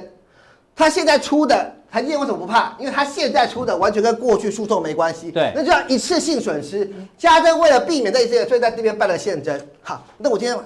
[0.77, 2.77] 他现在出的台积电为什么不怕？
[2.79, 5.31] 因为他现在出的完全跟过去诉讼没关系。
[5.33, 6.88] 对，那就要一次性损失。
[7.16, 9.59] 嘉登为了避免这一次，所以在这边办了现增。
[9.81, 10.57] 好，那我今天。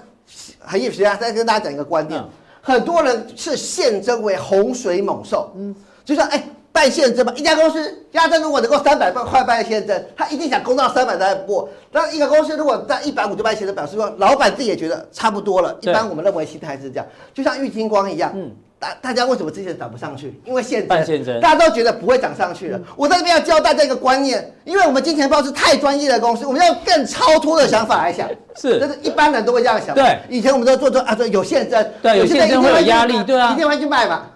[0.58, 2.22] 很有时间再跟大家讲一个观点，
[2.60, 7.32] 很多人是现增为洪水猛兽，嗯，就说哎，办现增嘛？
[7.34, 11.68] 一家公司压增如果能够三百块办现增，他一定想攻到三百再过。
[11.90, 15.76] 那一个公司如果在一百五就办现增，表示说老板自己也觉得差不多了。
[15.80, 18.32] 一般我们认为心态是这样，就像郁金光一样。
[18.34, 18.50] 嗯。
[18.82, 20.36] 大大家为什么之前涨不上去？
[20.44, 22.76] 因为现增，大家都觉得不会涨上去了。
[22.76, 28.28] 嗯、我在这边要教大家一个观念，因为我们金钱豹是太专业的公司，我们要更超脱的想法来想。
[28.56, 29.94] 是，这是一般人都会这样想。
[29.94, 34.26] 对，以前我们都做做啊，说，有现增，对，有现增会有压力，对啊，一定会去卖嘛。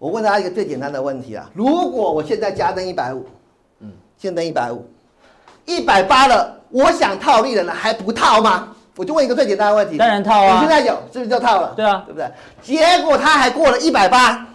[0.00, 3.24] 我问大家一个最简单的问题啊，如果我现在加登一百五，
[3.78, 4.84] 嗯，现登一百五，
[5.64, 8.72] 一百八了，我想套利的人还不套吗？
[8.96, 10.54] 我就问一个最简单的问题，当然套啊！
[10.54, 11.74] 你现在有是不是就套了？
[11.76, 12.30] 对啊，对不对？
[12.62, 14.46] 结果他还过了一百八，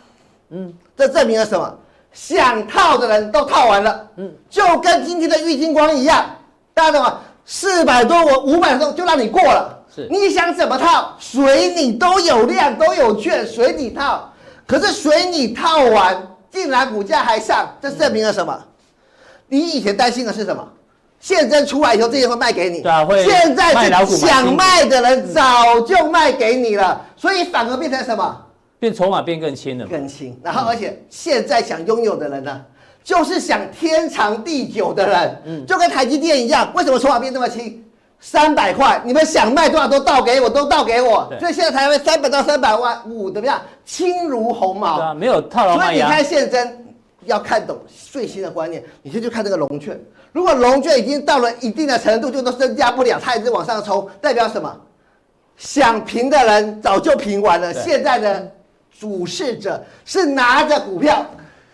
[0.49, 1.77] 嗯，这证明了什么？
[2.11, 6.25] 想套的人都套完了，嗯，就跟今天的郁金光一样，
[6.73, 7.19] 大家懂吗？
[7.45, 14.27] 四百多我五百多就让你过了，是，你想怎么套，随你都有量都有券，随你套。
[14.67, 18.53] 可是随你套完，竟然股价还上，这证明了什么？
[18.57, 18.67] 嗯、
[19.47, 20.67] 你以前担心的是什么？
[21.21, 22.81] 现在出来以后，这些会卖给你。
[22.81, 23.23] 对啊，会。
[23.23, 28.45] 现在想卖的人早就卖给你了，所以反而变成什么？
[28.79, 29.85] 变筹码变更轻了。
[29.85, 30.35] 更轻。
[30.43, 32.59] 然后，而且现在想拥有的人呢，
[33.03, 35.41] 就是想天长地久的人。
[35.45, 35.65] 嗯。
[35.67, 37.85] 就跟台积电一样，为什么筹码变这么轻？
[38.19, 41.31] 三百块，你们想卖多少都倒给我，都倒给我。
[41.39, 43.61] 所以现在台湾三百到三百万五，怎么样？
[43.85, 44.97] 轻如鸿毛。
[44.97, 45.79] 对啊，没有套牢。
[45.79, 46.77] 所以你看现增。
[47.25, 47.77] 要看懂
[48.11, 49.95] 最新的观念，你先去看这个龙券。
[50.31, 54.73] 如果龙卷已经到了一定的程度，就都增加不了，它一直往上冲，代表什么？
[55.57, 57.73] 想平的人早就平完了。
[57.73, 58.51] 现在的
[58.99, 61.25] 主事者是拿着股票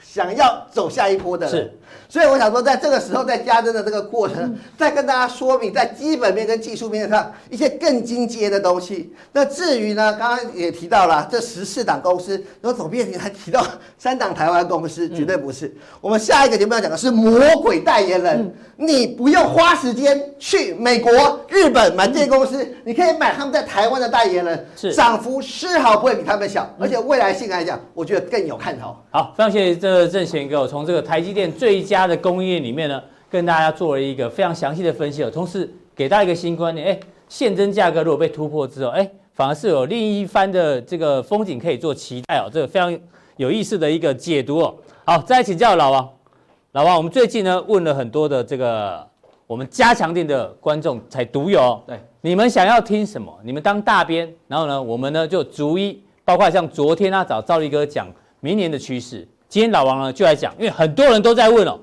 [0.01, 1.71] 想要走下一波的人。
[2.17, 9.13] 所以我想说，在这个时候，在加增的这个过程，再跟大家说明在基本面跟技术面上一些更精阶的东西。
[9.32, 13.63] 那至于呢，刚刚也提到了这十四档公司，然后总编辑还提到
[13.99, 15.71] 三档台湾公司，绝对不是。
[16.01, 28.95] 我们下一个节目要讲的是魔鬼代言人，你不用花时间去美国、日本买这些公司，你可以买他们在台湾的代言人，涨幅丝毫不会比他们小，而且未来性来讲，我觉得更有看头。
[29.12, 32.06] 好，非常谢谢这个正贤给我从这个台积电最佳。
[32.07, 42.97] 家的供应链里面呢，跟大家做了一个非常详细的分析哦，同时给大家一个新观念，哎，现增价格如果被突破之后，哎，反而是有另一番的这个风景可以做期待哦，这个非常
[43.35, 44.75] 有意思的一个解读哦。
[45.05, 46.09] 好，再来请教老王，
[46.71, 49.05] 老王，我们最近呢问了很多的这个
[49.45, 53.37] 我们加强店的观众才独有，对，你们想要听什么？
[53.43, 58.07] 你们当大编，然后呢，我们呢就逐一，包括像昨天啊找赵力哥讲
[58.39, 61.79] 明年的趋势，今天老王呢就来讲，因为很多人都在问哦。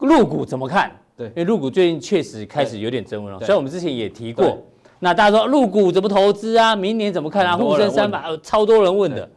[0.00, 0.90] 陆股怎么看？
[1.16, 4.58] 对，因为入股最近确实开始有点增温了，所以我们之前也提过。
[4.98, 6.74] 那大家说入股怎么投资啊？
[6.76, 7.56] 明年怎么看啊？
[7.56, 9.28] 沪深三百，超多人问的。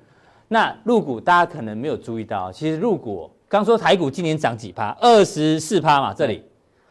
[0.47, 6.43] 那入股大家可能没有注意到，其实入股刚说台股今年涨几趴，二十四趴嘛，这里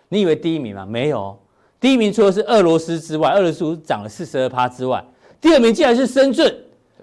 [0.09, 0.87] 你以为第一名吗？
[0.87, 1.39] 没有，
[1.79, 5.05] 第一名除了是俄罗斯之外，俄罗斯涨了四十二趴之外，
[5.41, 6.55] 第二名竟然是深圳，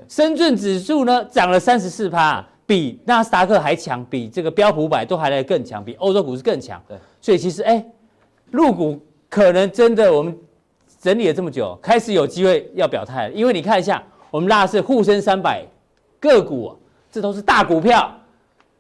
[0.08, 2.46] 深圳指数呢涨了三十四趴。
[2.70, 6.80] 比纳斯达克还强，比这个标普五百都还来得更强，比欧洲股市更强。
[6.88, 7.84] 对，所以其实哎，
[8.52, 8.96] 入股
[9.28, 10.38] 可能真的我们
[11.02, 13.34] 整理了这么久，开始有机会要表态了。
[13.34, 15.66] 因为你看一下，我们拉的是沪深三百
[16.20, 16.78] 个股，
[17.12, 18.16] 这都是大股票。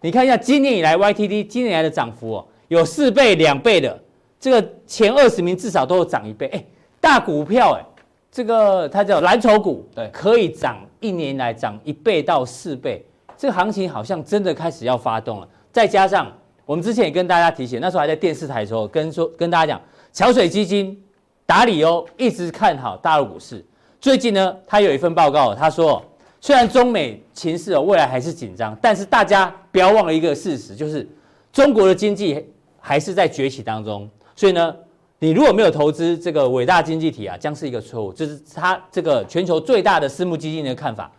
[0.01, 3.99] 你看一下今年以来 YTD 今年以来的涨幅哦，有四倍、两倍的，
[4.39, 6.45] 这个前二十名至少都有涨一倍。
[6.53, 6.63] 哎，
[7.01, 7.83] 大股票哎，
[8.31, 13.03] 这个它叫蓝筹股，对，可以涨一年来涨一倍到四倍。
[13.39, 16.29] 这个行情好像真的开始要发动了，再加上
[16.65, 21.01] 我们之前也跟大家提醒，那时候还在电视台的时候，跟说跟大家讲，桥水基金
[21.45, 23.65] 达理欧一直看好大陆股市。
[24.01, 26.03] 最近呢，他有一份报告，他说，
[26.41, 31.07] 虽然中美情势哦未来还是紧张，但是大家不要忘了一个事实，就是
[31.53, 32.45] 中国的经济
[32.81, 34.09] 还是在崛起当中。
[34.35, 34.75] 所以呢，
[35.17, 38.11] 你如果没有投资这个伟大经济体啊，将是一个错误。
[38.11, 41.09] 这、是他这个全球最大的私募基金的看法，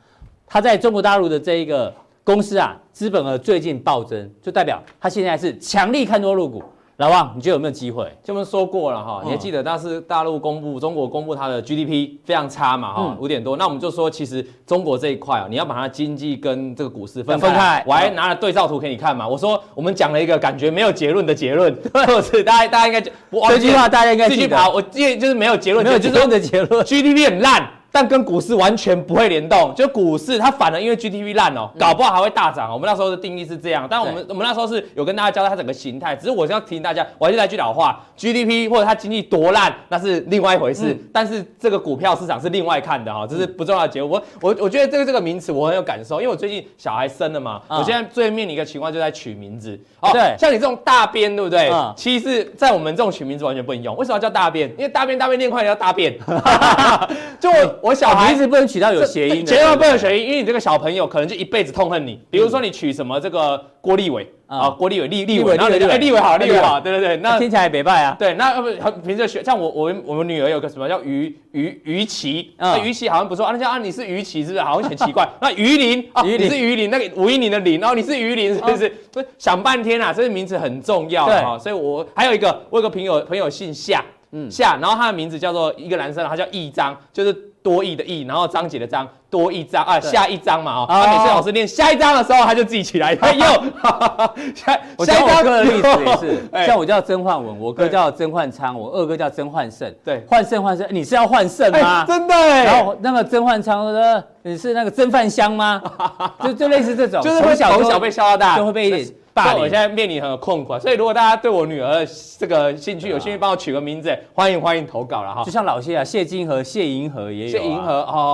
[0.46, 1.90] 他在中国大陆的这一个。
[2.24, 6.62] 公司啊，资本额最近暴增，就代表它现在是强力看多入股。
[6.98, 8.12] 老王，你觉得有没有机会？
[8.22, 13.57] 就我们说过了哈，你还记得，当时大陆公布，中国公布它的 GDP 非常差嘛哈，五点多。
[13.57, 17.49] 那我们就说，其实中国这一块啊，你要把它经济跟这个股市分开。
[17.49, 17.82] 分开。
[17.86, 19.26] 我还拿了对照图给你看嘛。
[19.26, 23.11] 我说我们讲了一个感觉没有结论的结论， 或是大家大家应该就
[23.49, 24.42] 这句话大家应该记得。
[24.42, 26.84] 这句话我记得就是没有结论，没有结论的结论。
[26.84, 27.66] GDP 很烂。
[27.93, 29.74] 但跟股市完全不会联动。
[29.74, 32.70] 就股市它反而因为 GDP 烂哦，搞不好还会大涨。
[32.70, 36.14] 哦我们那时候的定义是这样，但我们我们那时候是有跟大家交代它整个形态。
[36.16, 44.22] 只是我是要提醒大家，我还是来句老话，GDP 或者它经济多烂那是另外一回事，但是这个股票市场是另外看的哈，这是不重要的结果。
[44.41, 49.78] 我我我觉得这个这个名词我很有感受，因为我最近小孩生了嘛，我现在最面临一个情况就在取名字。
[50.01, 51.70] 哦，对，像你这种大便，对不对？
[51.97, 53.97] 其实，在我们这种取名字完全不能用。
[53.97, 54.68] 为什么要叫大便？
[54.70, 56.16] 因为大便大便念快，你要大便。
[57.41, 57.51] 就
[57.83, 62.20] 我我小孩名字不能取到有谐音的，千万不能谐音，因为你这个小朋友可能就一辈子痛恨你。
[62.31, 68.16] 比如说你取什么这个郭立伟啊，郭立伟立立伟，然后立伟立伟好，立伟好，对对对，那听起来也没败啊。
[68.18, 74.62] 对，那不平时学像我我们我们女儿有个什么叫于于于琦，那于琦好像不错啊，那叫啊你是于琦是不是？
[74.62, 75.28] 好像很奇怪。
[75.41, 78.89] 那于林啊，你是于林，那个吴一林的林，然后你是于林是不是？
[79.12, 84.05] 不是想半天啊，这个名字很重要啊，所以我还有一个我有个朋友朋友姓夏。
[84.33, 93.44] 嗯，夏，然后他的名字叫做一个男生，他叫易章，就是多义的义，然后章节的章，多一章啊，下一章嘛，哦，他每次老师念下一章的时候，他就自己起来， 哎呦，
[94.54, 95.44] 下下一章。
[95.44, 102.04] 的例子也是， 像我叫曾焕文，我哥叫曾焕昌，我二哥叫曾焕胜，对，换胜换胜，你是要换胜吗？
[102.06, 105.82] 真的，然后那个曾焕昌说，你是那个曾饭香吗？
[106.42, 109.04] 就就类似这种，就是从小从小被笑到大，就会被。
[109.04, 112.07] 所以我现在面临很有困惑，所以如果大家对我女儿
[112.39, 115.45] 这个兴趣有兴趣，帮我取个名字，欢迎欢迎投稿了哈。
[115.45, 117.59] 就像老谢啊，谢金河、谢银河也有。
[117.59, 118.33] 谢银河哦，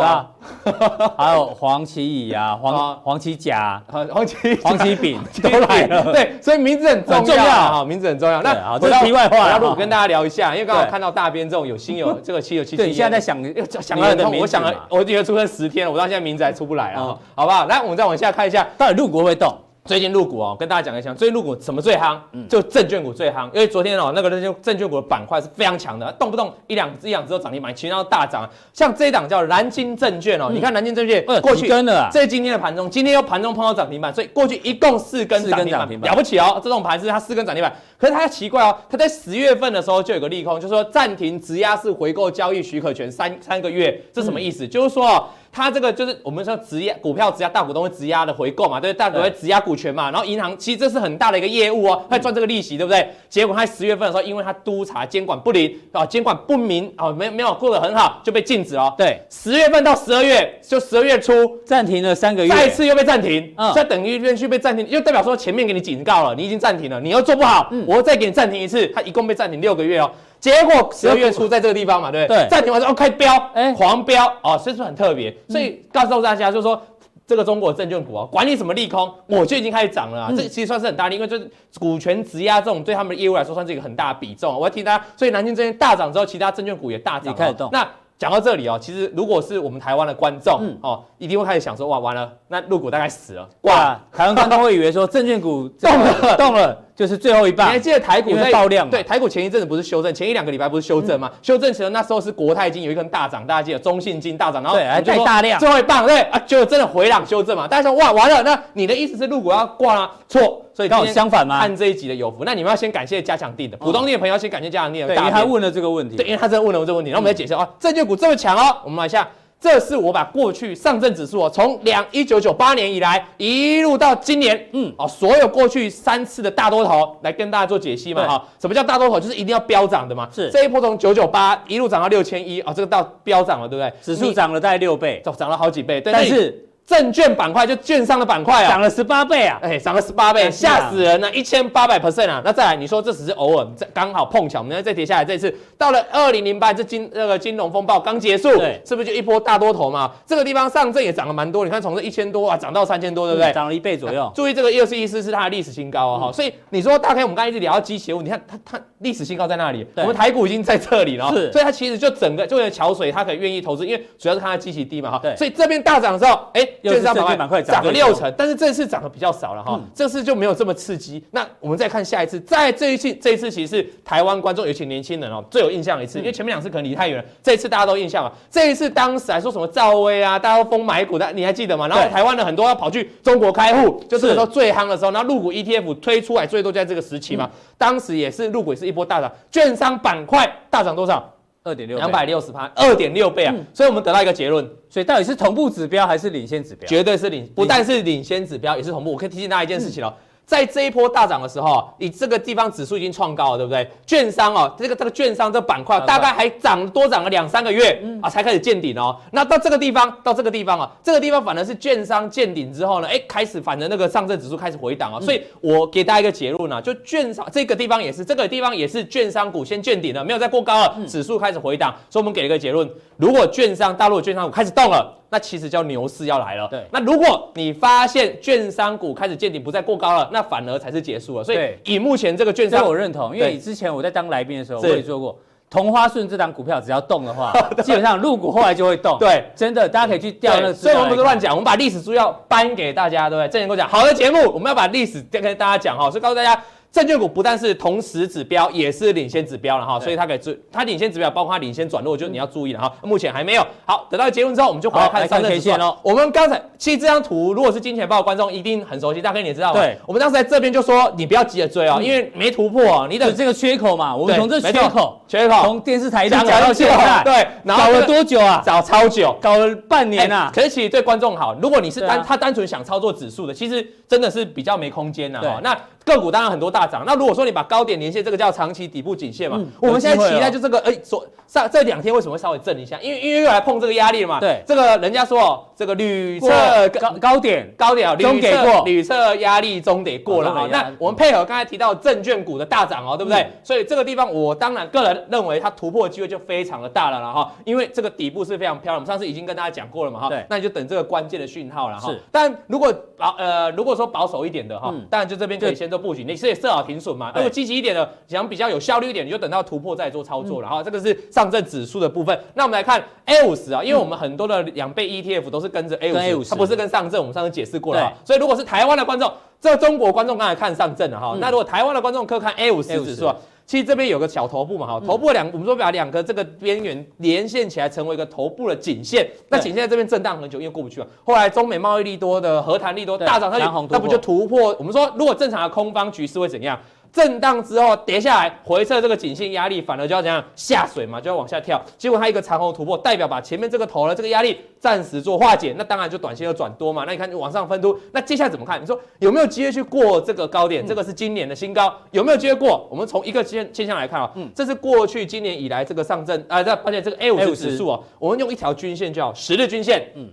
[0.65, 6.13] 对啊， 还有黄奇乙啊，黄黄奇甲，黄奇黄奇丙 都来了。
[6.13, 8.43] 对，所以名字很重要哈，名字很重要。
[8.43, 12.77] 那好，这是题外话，我跟大家聊一下，因为刚好看到大编这种有心有 这个七有七。
[12.77, 13.43] 对，你现在在想
[13.83, 17.67] 想他的名字，我想了，我女儿出生十天了，我到现在名字还出不来啊，好不好？
[17.67, 19.55] 来，我们再往下看一下，到底陆国会动？
[19.87, 22.19] 最近入股哦，跟大家讲一下，最近入股什么最夯？
[22.33, 28.49] 嗯，就证券股最夯，因为昨天哦，那个证券证券股的板块是非常强的，动不动一两一两只都涨停板，其他都大涨。
[28.73, 37.73] 像这一档叫南京证券哦，你看南京证券过去跟了，这今天的盘中，今天又盘中碰到涨停板，所以过去一共四根涨停板，了不起哦，这种盘是它四根涨停板。
[37.97, 44.67] 可是它奇怪哦，它在十月份的时候就有个利空，就是说暂停质押式回购交易许可权三三个月，这什么意思？
[44.67, 45.29] 就是说。
[45.57, 53.09] 它这个就是我们说质押股票质押大股东会质押的回购嘛，对，大股东会质押股权嘛，然后银行其实这是很大的一个业务哦，会赚这个利息，对不对？
[53.31, 58.95] 结果他十月份的时候，因为他督察监管不灵啊，监管不明啊，没没有过得很好，就被禁止了。
[58.99, 61.33] 对，十月份到十二月，就十二月初
[61.65, 70.11] 暂停了三个月，再一次又被暂停，嗯，所以等于连续被暂停，又代表说前面给你警告了，你已经暂停了，你又做不好，嗯，我再给你暂停一次，他一共被暂停六个月哦。
[70.39, 72.39] 结果十二月初在这个地方嘛，对不对？
[72.45, 75.35] 对，暂停完之后开飙，哎，黄飙哦，所以说很特别。
[75.49, 76.81] 所以告诉大家，就是说
[77.27, 80.31] 这个中国证券股啊，管你什么利空，我就已经开始涨了啊。
[80.37, 84.55] 这其实算是很大的，因为就是股权质押这种对他们的业务来说，算是一个很大的比重。
[84.55, 87.69] 我要提大家，所以南京证券大涨之后，其他证券股也大涨，开始动。
[87.73, 93.49] 那讲到这里哦，其实如果是我们台湾的观众哦，一定会开始想说，哇，完了，那入股大概死了。
[93.63, 96.83] 哇，台湾观众会以为说证券股动了，动了。
[96.97, 98.89] 就是最后一棒，你还记得台股在爆量？
[98.89, 101.31] 对，台股前一阵子不是修正，前一两个礼拜不是修正吗？
[101.43, 107.69] 修正前那时候是国泰金有一根大涨，大家记得中信金大涨，然后对，还带大量，最后一棒对啊，就真的回档修正嘛？
[107.69, 110.11] 大家说哇完了，那你的意思是入股要挂了？
[110.27, 111.59] 错，所以刚好相反嘛。
[111.59, 115.15] 按这一集的有福，那你们要先感谢加强定的，普通錠的朋友要先感谢加强定的。
[115.15, 119.29] 对，因为他问了这个问题，对，因为他真的问了我这个问题，然后我们来解释啊，证券股这么强哦，我们来一下。
[119.59, 129.19] 这是我把过去上证指数啊，从两一九九八年以来一路到今年，嗯，啊，所有过去三次的大多头来跟大家做解析嘛，哈，什么叫大多头？
[129.19, 133.93] 就是一定要飙涨的嘛，是这一波从九九八一路涨到六千一，啊，这个到飙涨了，对不对？
[134.03, 136.63] 指数涨了大概六倍，涨涨了好几倍，但是。
[136.87, 139.59] 证券板块就券商的板块啊，涨了十八倍啊！
[139.61, 142.41] 哎，涨了十八倍，吓死人了，一千八百 percent 啊！
[142.45, 150.13] 那再来，你说这只是偶尔，这刚好碰巧，我们再跌下来，这次到了二零零八，这金那个金融风暴刚结束，对，是不是就一波大多头嘛？
[150.25, 153.53] 这个地方上证也涨了蛮多，你看从这一千多啊涨到三千多，对不对？
[153.53, 154.31] 涨了一倍左右。
[154.33, 156.33] 注意这个二十一四是它的历史新高哦，哈。
[156.33, 165.19] 所以你说大概我们刚才一直聊到机械物，你看它它历史新高在那里，我们台股已经在这里了，是，所以它其实就整个就为了桥水，它可以愿意投资，因为主要是看它的基期低嘛，哈。
[165.21, 167.63] 对，所以这边大涨的时候，哎，券商板块。
[167.67, 171.25] 涨了六成，但是这次涨得比较少了哈，嗯、这次就没有这么刺激。
[171.31, 178.33] 那我们再看下一次，在这一次，这一次其实是台湾观众，尤其年轻人哦，最有印象的一次，因为前面两次可能离太远了，这一次大家都印象了。
[178.51, 181.89] 这一次当时还说什么赵薇啊，大家都疯买股的，你还记得吗？
[181.89, 191.33] 然后台湾的很多要跑去中国开户，就是那时候最夯的时候，然后陆股 ETF 推出来最多就在这个时期嘛，嗯、当时也是入股也是一波大涨，券商板块大涨多少？
[191.67, 193.53] 二点六，两百六十趴，二点六倍啊！
[193.57, 196.87] 嗯、所以我们得到一个结论，所以到底是同步指标还是领先指标？
[196.89, 199.11] 绝对是领，不但是领先指标，也是同步。
[199.11, 203.91] 我可以提醒大家一件事情哦，嗯、在这一波大涨的时候，你这个地方指数已经创高了，对不对？
[204.07, 209.17] 券商哦，这个这个券商这板块大概还涨多涨了两三个月啊，才开始见顶哦。
[209.33, 215.21] 那到这个地方，到这个地方啊，这个地方反而是券商见顶之后呢，哎，开始反正那个上证指数开始回档啊。
[215.21, 221.93] 所以我给大家一个结论呢，就券商这个地方也是，这个地方也是券商股先见顶了，没有再过高了，指数开始回档。
[222.09, 225.13] 所以我们给了一个结论，如果券商大陆的券商股开始动了。
[225.29, 226.69] 那其实叫牛市要来了。
[226.69, 231.45] 对，那如果你发现券商股开始见底，不再过高了，那反而才是结束了。
[231.45, 237.53] 所以以目前这个券商，我认同，因为之前我在当来宾的时候，我也做过，同花顺这档股票只要动的话，
[237.83, 239.19] 基本上入股后来就会动。
[239.19, 240.75] 对，真的，大家可以去调那个。
[240.75, 243.49] 所以我们不是乱讲，我们把历史书要搬给大家，对不对？
[243.49, 246.63] 正言跟我讲，好的节目，我们要把历史跟大家讲哈，所以告诉大家。
[246.97, 252.91] 证券股不但是同时指标，也是领先指标了哈，所以它可以追，它领先指标包括它领先转弱，就你要注意了哈。
[253.03, 255.95] 目前还没有好，等到结论之后，我们就回来看上证指数喽。
[256.03, 259.75] 我们刚才其实这张图，如果是金钱豹的观众一定很熟悉，大概你也知道。
[259.75, 264.17] 对，我们当时在这边就说，你不要急着追哦，因为没突破，你等这个缺口嘛。
[264.17, 268.63] 我们从这缺口，缺口从电视台讲到现在，对，搞了多久啊？
[268.65, 270.51] 搞超久，搞了半年啊。
[270.55, 275.41] 可是其实对观众好，如果你是单他单纯想操作指数的，其实真的是比较没空间呐。
[275.43, 275.77] 对，那。
[276.07, 282.97] 个股当然很多大涨，那如果说你把高点连线，这个叫长期底部颈线嘛，嗯、我们现在期待就这个，哎、欸，说上这两天为什么会稍微震一下？
[283.03, 284.39] 因为因为又来碰这个压力了嘛。
[284.39, 286.49] 对，这个人家说这个铝测
[286.89, 290.69] 高高点高点啊，终得过，铝测压力终得过了啊。
[290.71, 293.41] 那我们配合刚才提到证券股的大涨哦，对不对？
[293.41, 298.97] 嗯、所以这个地方我当然个人认为它突破的机会就非常的大了了哈，因为这个底部是非常漂亮。
[298.97, 302.09] 我们上次已经跟大家讲过了嘛哈，对，那你就等这个关键的讯号了哈。
[302.09, 306.77] 是，但如果保呃如果说保守一点的哈，嗯、当然就这边可以先做布局，你是也设。
[306.87, 310.83] 停损嘛，如果积极一点的，想比较有效率一点，你就等到突破再做操作了哈。
[310.83, 312.39] 这个是上证指数的部分。
[312.55, 317.21] 那我们来看 A 五十啊，因为我们很多的两倍 ETF 都是跟着 A 五十，它不是跟上证。
[317.21, 321.37] 我们上次解释过了，所以如果是台湾的观众，这中国观众刚才看上证了哈。
[321.41, 323.33] 那如果台湾的观众可看 A 五十指数，
[323.67, 329.29] 其实这边有个小头部嘛哈，头部两，我们说把两个这个边缘连线起来，成为一个头部的颈线。
[329.49, 331.07] 那颈线在这边震荡很久，因为过不去嘛。
[331.25, 334.75] 后来中美贸易利多的和谈利多大涨，它那不就突破？
[334.79, 336.79] 我们说如果正常的空方局势会怎样？
[337.13, 341.83] 震荡之后跌下来，回撤这个颈线压力，反而就要怎样下水嘛，就要往下跳。
[341.97, 347.05] 结果它一个长红突破，代表把前面这个头的这个压力暂时做化解，那当然就短线又转多嘛。
[347.07, 348.81] 那你看往上分突，那接下来怎么看？
[348.81, 350.87] 你说有没有机会去过这个高点？
[350.87, 352.87] 这个是今年的新高，有没有机会过？
[352.91, 360.29] 我们从一个现现象来看啊，嗯，这是过去今年以来这个上证啊，这而且这个 A 五十指数啊，我们用一条均线叫十日均线，嗯。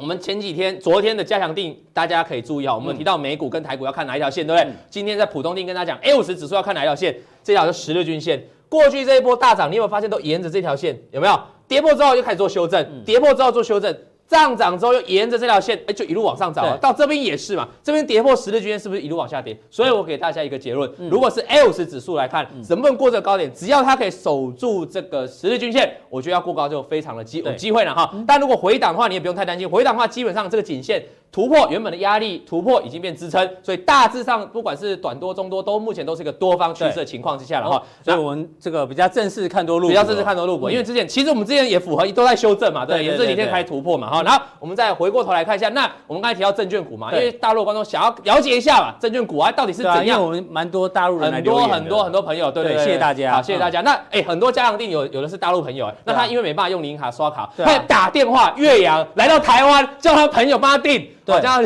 [0.00, 2.74] 我们前几天、昨天的加强定，大家可以注意哈。
[2.74, 4.70] 我们提到美股跟台股要看哪一条线，对不对？
[4.70, 7.14] 嗯、今天在浦东定跟大家讲，A 五十指数要看哪一条线？
[7.44, 8.42] 这条是十日均线。
[8.70, 10.98] 过去这一波大涨，你有没有发现都沿着这条线？
[11.10, 11.38] 有没有？
[11.68, 13.94] 跌破之后就开始做修正，嗯、跌破之后做修正。
[14.30, 16.78] 上涨之后又沿着这条线，哎，就一路往上涨了。
[16.78, 19.58] 到这边也是嘛，这边跌破十日均线，是不是一路往下跌？
[19.68, 23.52] 所以我给大家一个结论：如果是 A50 指数来看，能不能过这个高点？
[23.52, 28.08] 只要它可以守住这个十日均线，我觉得要过高就非常的机有机会了哈。
[28.24, 29.68] 但如果回档的话，你也不用太担心。
[29.68, 31.04] 回档的话，基本上这个颈线。
[31.32, 37.80] 突破原本的压力，突破已经变支撑，所以大致上不管是短多、中多，都目前都是一个多方趋势的情况之下了哈。
[38.02, 44.22] 所以我们这个比较正式看多路，比较正式看多路股，因为之前其实我们之前也符合都在修正嘛，对，也是这几天才突破嘛哈。
[44.24, 50.20] 然后我们再回过头来看一下，那我们刚才提到证券股嘛，因为大陆观众想要了解一下嘛，证券股啊到底是怎样？
[50.20, 53.80] 我们蛮多大陆人，很多很多很多朋友，对对，谢谢大家，好，谢谢大家。
[53.82, 61.08] 那哎，很多家长定有有的是大陆朋友，那他因为没办法用银行刷卡，他打电话岳阳来到台湾，叫他朋友帮他订。
[61.24, 61.62] 对，这样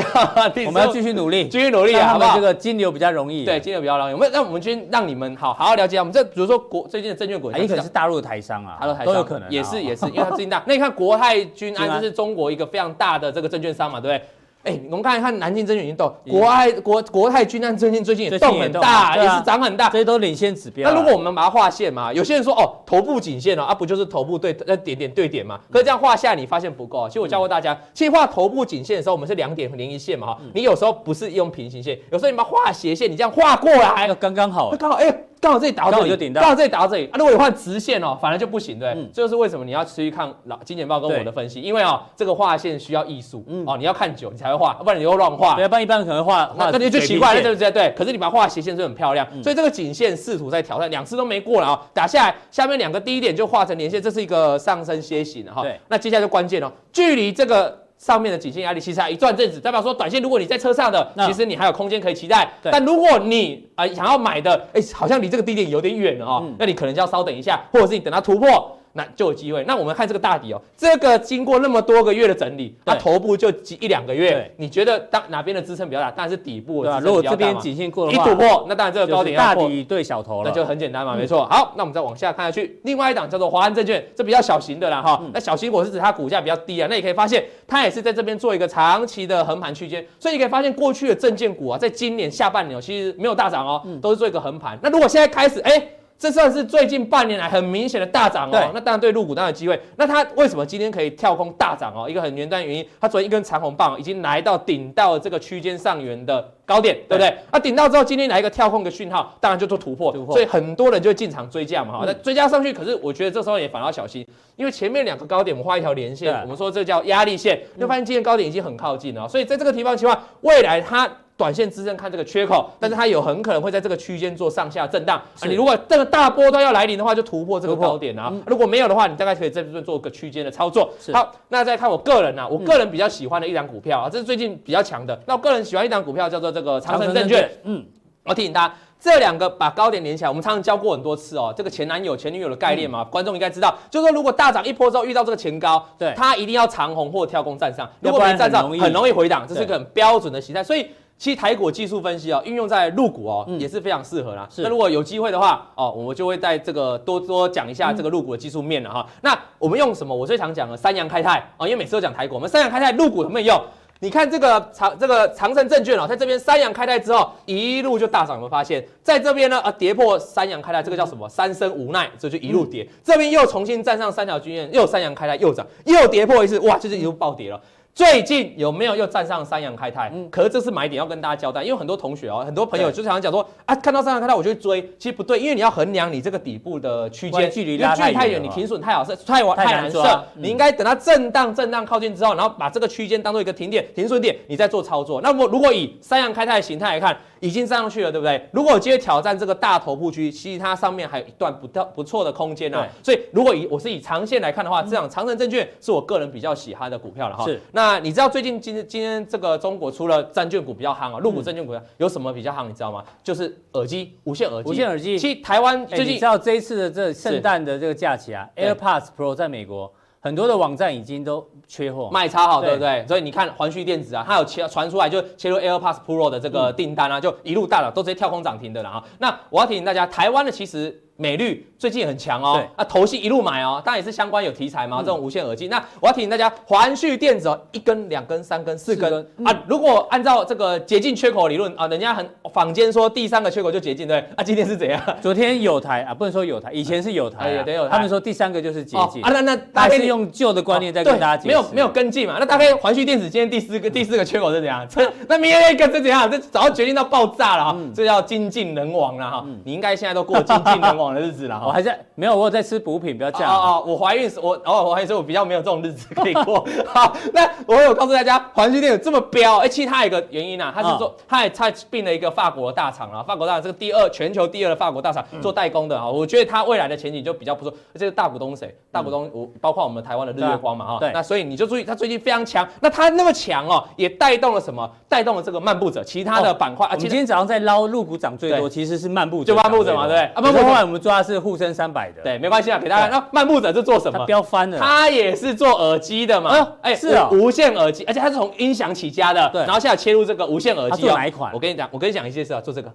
[0.66, 2.34] 我们要继续努力，继续努力啊，好不好？
[2.34, 4.12] 这个金流比较容易，对，金流比较容易。
[4.12, 6.00] 我们让我们先让你们好好好了解啊。
[6.00, 10.62] 我们这比如说国最近的证券股，也可能是大陆的台商啊，都有可能，也是也是，因为它最近大。
[10.66, 14.28] 那你看国泰君安，这是中国一个非常大的这个证券商嘛，对不对？
[14.64, 20.90] 哎，我们看一看南京证券已经动，国泰国国泰君安最近最近也动很大，也是涨很大，这些都领先指标。
[20.90, 25.60] 那如果我们把它画线嘛，有些人说哦，头部颈线哦，啊不就是头部对那点点对点嘛？
[25.70, 27.06] 可是这样画下你发现不够。
[27.08, 30.38] 其实我教过大家，其实画头部颈线的时候，我们是两点连一线嘛哈。
[30.54, 35.14] 你有时候不是用平行线，有时候你把它画斜线，你这样画过来，刚刚好，刚好哎。
[35.40, 37.04] 刚好这里打到这里，刚好这里打到这里。
[37.12, 38.88] 啊，如果你换直线哦，反而就不行，对。
[38.88, 39.10] 嗯。
[39.12, 45.54] 这就是为什么你要持续看老金钱豹跟我的分析，因为哦，这个画线需要艺术，嗯，哦，你要看久你才会画，不然你又乱画。
[45.54, 47.70] 对，不然一般可能画画，那你就奇怪了，对不对？
[47.70, 47.94] 对。
[47.96, 55.62] 可是你把它画斜线就很漂亮，所以这个颈线试图在挑战，两次都没过了啊，打下来下面两个低点就画成连线，这是一个上升楔形哈。
[55.62, 55.78] 对。
[55.88, 57.80] 那接下来就关键了，距离这个。
[57.96, 62.46] 上面的颈线压力其实还一段阵子，代表说短线如果你在车上的，其实你还有空间可以期待。
[62.60, 68.76] 但如果你啊想要买的，哎，好像离这个低点有点远了哈，那你可能就要稍等一下，或者是你等它突破。
[68.94, 69.62] 那就有机会。
[69.64, 76.10] 那我们看这个大底哦，这个经过那么多个月的整理，它头部就一两个月，你觉得当哪边的支撑比较大？
[76.10, 76.82] 当然是底部。
[76.84, 81.44] 对啊，如果这边颈线过的话，一突破，那当然这个高点大底对小头了，那就很简单嘛，没错。
[81.46, 85.22] 好，那我们再往下看下去，另外一档叫做华安证券，这比较小型的啦哈。
[85.32, 94.78] 那小型股是指它股价比较低啊，那你可以发现它也是在这边做一个长期的横盘区间，所以你可以发现过去的证券股啊，在今年下半年其实没有大涨哦，都是做一个横盘。
[94.82, 95.88] 那如果现在开始，哎。
[96.24, 99.78] 这算是最近半年来很明显的大涨哦，那当然对入股当然有机会。
[99.96, 102.08] 那它为什么今天可以跳空大涨哦？
[102.08, 107.36] 一个很简单的原因，它昨天一根长红棒已经来到顶到这个区间上缘的高点，对不对？
[107.52, 112.04] 那顶到之后，今天来一个跳空的讯号，当然就做突破，所以很多人就会进场追价嘛哈。
[112.06, 121.06] 那追加上去，可是我觉得这时候也反而要小心，因为前面两个高点我们画一条连线，我们说这叫压力线，就发现今天高点已经很靠近了，所以在这个地方情况，未来它。
[121.36, 125.18] 短线支撑看这个缺口，但是它有很可能会在这个区间做上下震荡。
[125.18, 128.28] 啊你如果这个大波段要来临的话，就突破这个高点啊。
[128.32, 130.92] 嗯、如果没有的话，你大概可以在这边做个区间的操作。
[131.12, 135.20] 好，那再看我个人啊，我个人比较喜欢的一档股票啊，这是最近比较强的。
[135.26, 137.50] 那我个人喜欢一档股票叫做这个长城证券。
[137.64, 137.84] 嗯，
[138.24, 141.52] 我提醒大家，这两个把高点连起来，我们常常教过很多次哦。
[141.56, 150.86] 这个前男友、前女友的概念嘛，嗯、观众应该知道，就是说如果大涨一波之后遇到这个前高，对，它一定要长红或跳空站上，如果没站上，很容易回档，这是一个很标准的形态，所以。
[151.16, 154.48] 其实台股技术分析哦，运用在入股哦，也是非常适合啦。
[154.58, 159.06] 那如果有机会的话哦，我们就会在这个多多讲一下这个入股的技术面了哈。
[159.22, 160.14] 那我们用什么？
[160.14, 163.64] 我最常讲的三阳开泰哦，因为每次都讲台股，我们三阳开泰入股有没有用？
[164.00, 168.84] 你看这个长这个长城证券哦，在这边三阳开泰之后一路就大涨，有没有发现？
[169.02, 171.26] 在这边呢啊，跌破三阳开泰，这个叫什么？
[171.28, 172.86] 三生无奈，这就一路跌。
[173.02, 177.58] 这边又重新站上三条均线，又三阳开泰又涨，又跌破一次，哇，就是一路暴跌了。
[177.94, 180.10] 最近有没有又站上三阳开泰？
[180.12, 195.20] 嗯，可是这是买点要跟大家交代，因为很多同学哦，很多朋友就常常讲说啊，看到三阳开泰我就去追，其实不对，因为你要衡量你这个底部的区间距离距离太远，你停损太好设，太太难设，你应该等它震荡震荡靠近之后，然后把这个区间当做一个停点停损点，你再做操作。
[195.20, 198.42] 那么如果以三阳开泰的形态来看，已经上去了，对不对？
[198.52, 202.88] 如果我今天挑战这个大头部区，其实它上面还有一段不不错的空间啊。
[203.02, 207.44] 所以如果以我是以长线来看的话，这样长城证券是我个人比较喜欢的股票了哈。
[207.44, 207.60] 是。
[207.72, 208.58] 那你知道最近？
[208.58, 212.66] 今天今天这个中国除了证券股比较夯啊，入股证券股有什么比较夯？
[212.66, 213.04] 你知道吗？
[213.22, 214.70] 就是耳机，无线耳机。
[214.70, 215.18] 无线耳机。
[215.18, 219.92] 其实台湾最近，你知道这一次的这圣诞的这个假期啊，AirPods Pro 在美国
[220.24, 223.06] 很多的网站已经都缺货，卖超好，对不对？
[223.06, 229.04] 所以你看环旭电子啊，它有切传出来就切入 AirPods Pro 的这个订单啊，就一路大涨，都直接跳空涨停的了啊。
[229.18, 231.66] 那我要提醒大家，台湾的其实美绿。
[231.76, 235.68] 最近也很强哦，那投信一路买哦，当然也是相关有题材嘛，这种无线耳机。
[235.68, 239.12] 那我要提醒大家，环旭电子哦，一根、两根、三根、四根
[239.44, 239.54] 啊。
[239.66, 244.18] 如果按照这个解禁缺口理论啊，人家很坊间说第三个缺口就解禁，对？
[244.34, 244.98] 啊，今天是怎样？
[245.20, 247.90] 昨天有台啊，不能说有台，以前是有台，对，有台。
[247.90, 249.30] 他们说第三个就是解禁啊。
[249.30, 252.36] 那那大概是用旧的观念在跟大家解释，没有没有跟进嘛。
[252.40, 254.88] 那大概环旭电子今天第四个第四个缺口是怎样？
[255.28, 256.30] 那明天一个是怎样？
[256.30, 259.44] 这早就决定到爆炸了哈，这叫精尽人亡了哈。
[259.64, 261.60] 你应该现在都过精尽人亡的日子啦。
[261.64, 261.74] 我。
[261.74, 263.52] 还在没有，我有在吃补品，不要这样。
[263.52, 266.64] 哦哦，我怀孕时，我哦，我怀孕时我比较没有这种日子可以过。
[266.86, 277.76] 好，那我有告诉大家，环旭电子这么彪，哎，其实它有一个原因啊，它是做，它也它并了一个法国的大厂啊，法国大厂这个第二全球第二的法国大厂做代工的啊，我觉得它未来的前景就比较不错。
[277.94, 278.72] 这个大股东谁？
[278.92, 280.98] 大股东我包括我们台湾的日月光嘛哈。
[281.00, 281.10] 对。
[281.12, 282.68] 那所以你就注意，它最近非常强。
[282.80, 284.88] 那它那么强哦，也带动了什么？
[285.08, 286.86] 带动了这个漫步者其他的板块。
[286.86, 289.52] 啊，今天早上在捞陆股涨最多，其实是漫步者。
[289.52, 290.24] 就漫步者嘛，对不对？
[290.34, 290.58] 啊，漫步
[290.92, 292.22] 者们抓的是沪深三百的。
[292.22, 292.78] 对，没关系啊。
[292.78, 294.24] 给大家，那漫步者是做什么？
[294.24, 294.78] 飙翻了。
[294.78, 296.74] 他也是做耳机的嘛？
[296.80, 299.48] 哎，是啊，无线耳机，而且他是从音响起家的。
[299.50, 299.60] 对。
[299.62, 301.02] 然后现在切入这个无线耳机。
[301.02, 301.52] 做哪一款？
[301.52, 302.90] 我跟你讲，我跟你讲一件事啊，做这个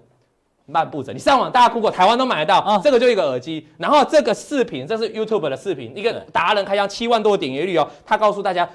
[0.66, 2.80] 漫步者，你上网大家 Google 台湾都买得到。
[2.82, 7.86] 这个就一个耳机，然后这个视频，这是 YouTube 的视频，一个达人开箱七万多点阅率哦。
[8.06, 8.68] 他告诉大家，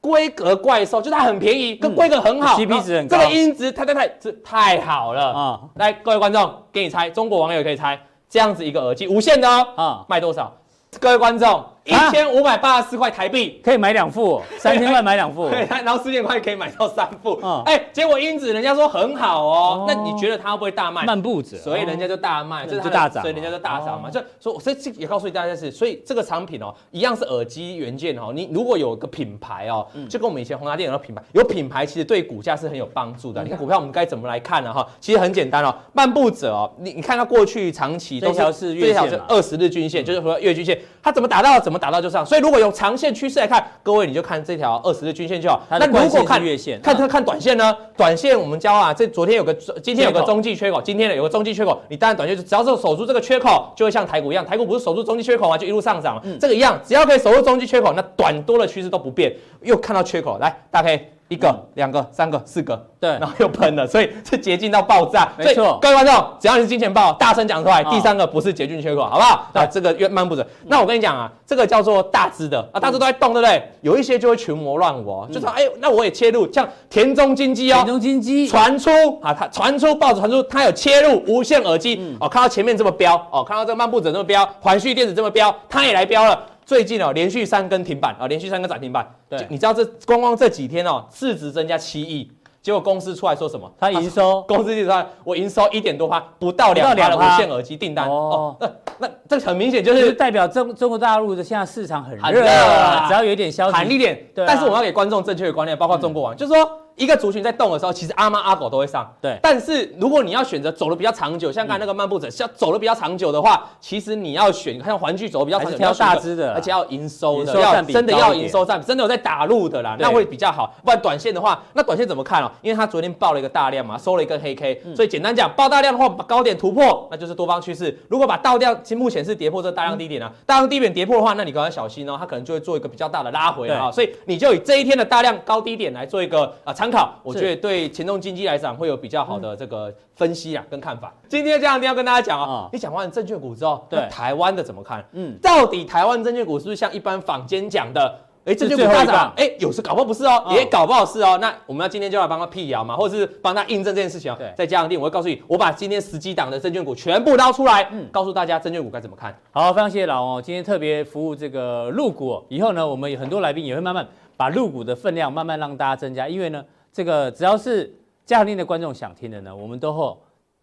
[0.00, 5.60] 规格怪兽，就它很便宜，跟规格很好，CP 值很高，这个音质太太太这太好了啊！
[5.76, 7.98] 来，各位观众，给你猜，中国网友可以猜。
[8.28, 10.52] 这样子一个耳机，无线的哦，啊，卖多少？
[11.00, 11.64] 各位观众。
[11.86, 17.40] 一千五百八十四块台币可以买两副， 三千块买两副，对， 然后四千块可以买到三副。
[17.64, 21.04] 哎，结果因子人家说很好哦，那你觉得它会不会大卖？
[21.04, 24.10] 漫步者，所以人家就大卖，就大涨，所以人家就大涨嘛。
[24.10, 28.32] 就说，所以这也告诉大家是，所以这个产品哦，一样是耳机元件哦。
[28.34, 33.44] 你如果有个品牌哦，就跟我们以前宏达电有个品牌，有品牌其实对股价是很有帮助的。
[33.44, 34.72] 你看股票我们该怎么来看呢？
[34.72, 40.76] 哈，其实很简单哦，漫步者哦，你你看它过去长期都是最少是二十日均线，就是说月均线。
[41.06, 42.26] 它怎么打到怎么打到就上。
[42.26, 45.62] 所以如果用长线趋势来看，各位你就看这条二十日均线就好。
[45.70, 47.72] 那如果看月线，看它看短线呢？
[47.96, 56.20] 短线我们教啊，这昨天有个今天有个中继缺口，今天呢有个中继缺口，你当然短线就只要是守住这个缺口，就会像台股一样，台股不是守住中继缺口啊，就一路上涨。
[56.24, 59.32] 嗯，这个一样，只要可以守住中继缺口，那短多的趋势都不变。
[59.62, 60.98] 又看到缺口，来，大家可以。
[61.28, 65.28] 一个、两个、三个、四个，对，然后又喷了，所以是捷径到爆炸。
[65.36, 69.50] 没错，各位观众，只要你是金钱豹，大声讲出来，第三个不是捷径缺口，好不好？
[69.52, 70.46] 啊，这个越漫步者。
[70.66, 73.60] 那我跟你讲啊，这个叫做大只的啊，大只都在动，对不对？
[73.80, 86.40] 有一些就会群魔乱舞，就说哎，那我也切入，像田中金鸡哦，田中金鸡传出啊，它传出报纸传出，它有切入无线耳机哦，看到前面这么标哦，看到这个漫步者这么标，环旭电子这么标，它也来标了。
[86.66, 89.08] 最近哦，连续三根停板啊，连续三根涨停板。
[89.28, 92.28] 对，你知道这光光这几天哦，市值增加七亿，
[92.60, 93.72] 结果公司出来说什么？
[93.78, 98.08] 他营收， 公司就说，我营收一点多趴，不到两趴的无线耳机订单。
[98.08, 104.20] 哦，那那这很明显就是代表中中国大陆的现在市场很热啊，只要有一点消息，喊一点。
[104.34, 106.68] 对，但是我要给观众正确的观念，包括中国网，就是说。
[106.96, 109.06] 一个族群在动的时候，其实阿猫阿狗都会上。
[109.20, 120.74] 对，但是如果你要选择走的比较长久，像刚才那个漫步者，像走的比较长久的话，其实你要选，你看环聚走的比较长久，挑大只的，而且要营收的，要真的要营收占比，真的有在打入的啦，那会比较好。
[120.82, 122.50] 不然短线的话，那短线怎么看哦？
[122.62, 127.94] 因为它昨天爆了一个大量嘛，收了一根黑 K，所以简单讲，爆大量的话，把高点突破，那就是多方趋势。
[128.08, 133.90] 如果把倒量，其实目前是跌破这个大量低点啊，大量低点跌破的话，那你刚刚小心哦，它可能就会做一个比较大的拉回啊。
[133.92, 137.56] 所以你就以这一天的大量高低点来做一个啊参考，我觉得。
[137.56, 141.12] 对前中经济来讲，会有比较好的这个分析啊，跟看法。
[141.28, 145.04] 今天这样一定要跟大家讲啊，你讲完证券股之后，对台湾的怎么看？
[145.12, 149.32] 嗯，到底台湾证券股是不是像一般坊间讲的，哎，证券股大涨？
[149.36, 151.38] 哎，有时搞不好不是哦，也搞不好是哦。
[151.40, 154.36] 那我们要今天就来帮他辟谣嘛，或者是帮他印证这件事情哦。
[154.38, 159.36] 对，在加强錠，我会告诉你，我把今天十几档的证券股全部捞出来，嗯，告诉大家证券股该怎么看。
[159.50, 164.06] 好，非常谢谢老王哦，今天特别服务这个入股，以后呢，我们有很多来宾也会慢慢
[164.36, 166.62] 把入股的分量慢慢让大家增加，因为呢，
[166.96, 167.94] 这个只要是。
[168.24, 170.18] 加强錠的观众想听的呢，我们都会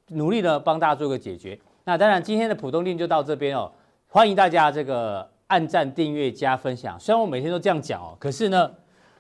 [0.10, 1.58] 努力的帮大家做个解决。
[1.86, 3.72] 那当然，今天的普通錠就到这边哦。
[4.10, 7.00] 欢迎大家这个按赞、订阅、加分享。
[7.00, 8.70] 虽然我每天都这样讲哦，可是呢，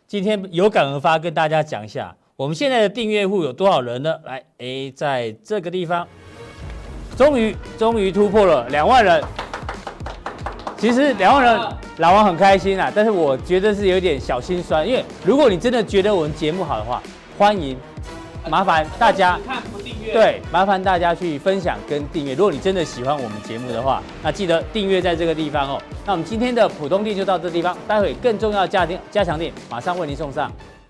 [0.05, 4.19] 今天有感而发，跟大家讲一下，我们现在的订阅户有多少人呢？
[4.25, 6.05] 来，哎，在这个地方，
[7.15, 9.23] 终于终于突破了两万人。
[10.83, 11.57] 其实两万人，
[11.99, 17.01] 老王很开心啊，但是我觉得是有点小心酸，因为如果你真的觉得我们节目好的话，
[17.37, 17.77] 欢迎。
[18.49, 22.33] 麻烦大家看不订阅对，麻烦大家去分享跟订阅。
[22.33, 25.81] 如果你真的喜欢我们节目的话，那记得订阅在这个地方哦。
[26.05, 30.51] 那我们今天的普通店就到这地方，待会更重要的加錠加强店马上为您送上。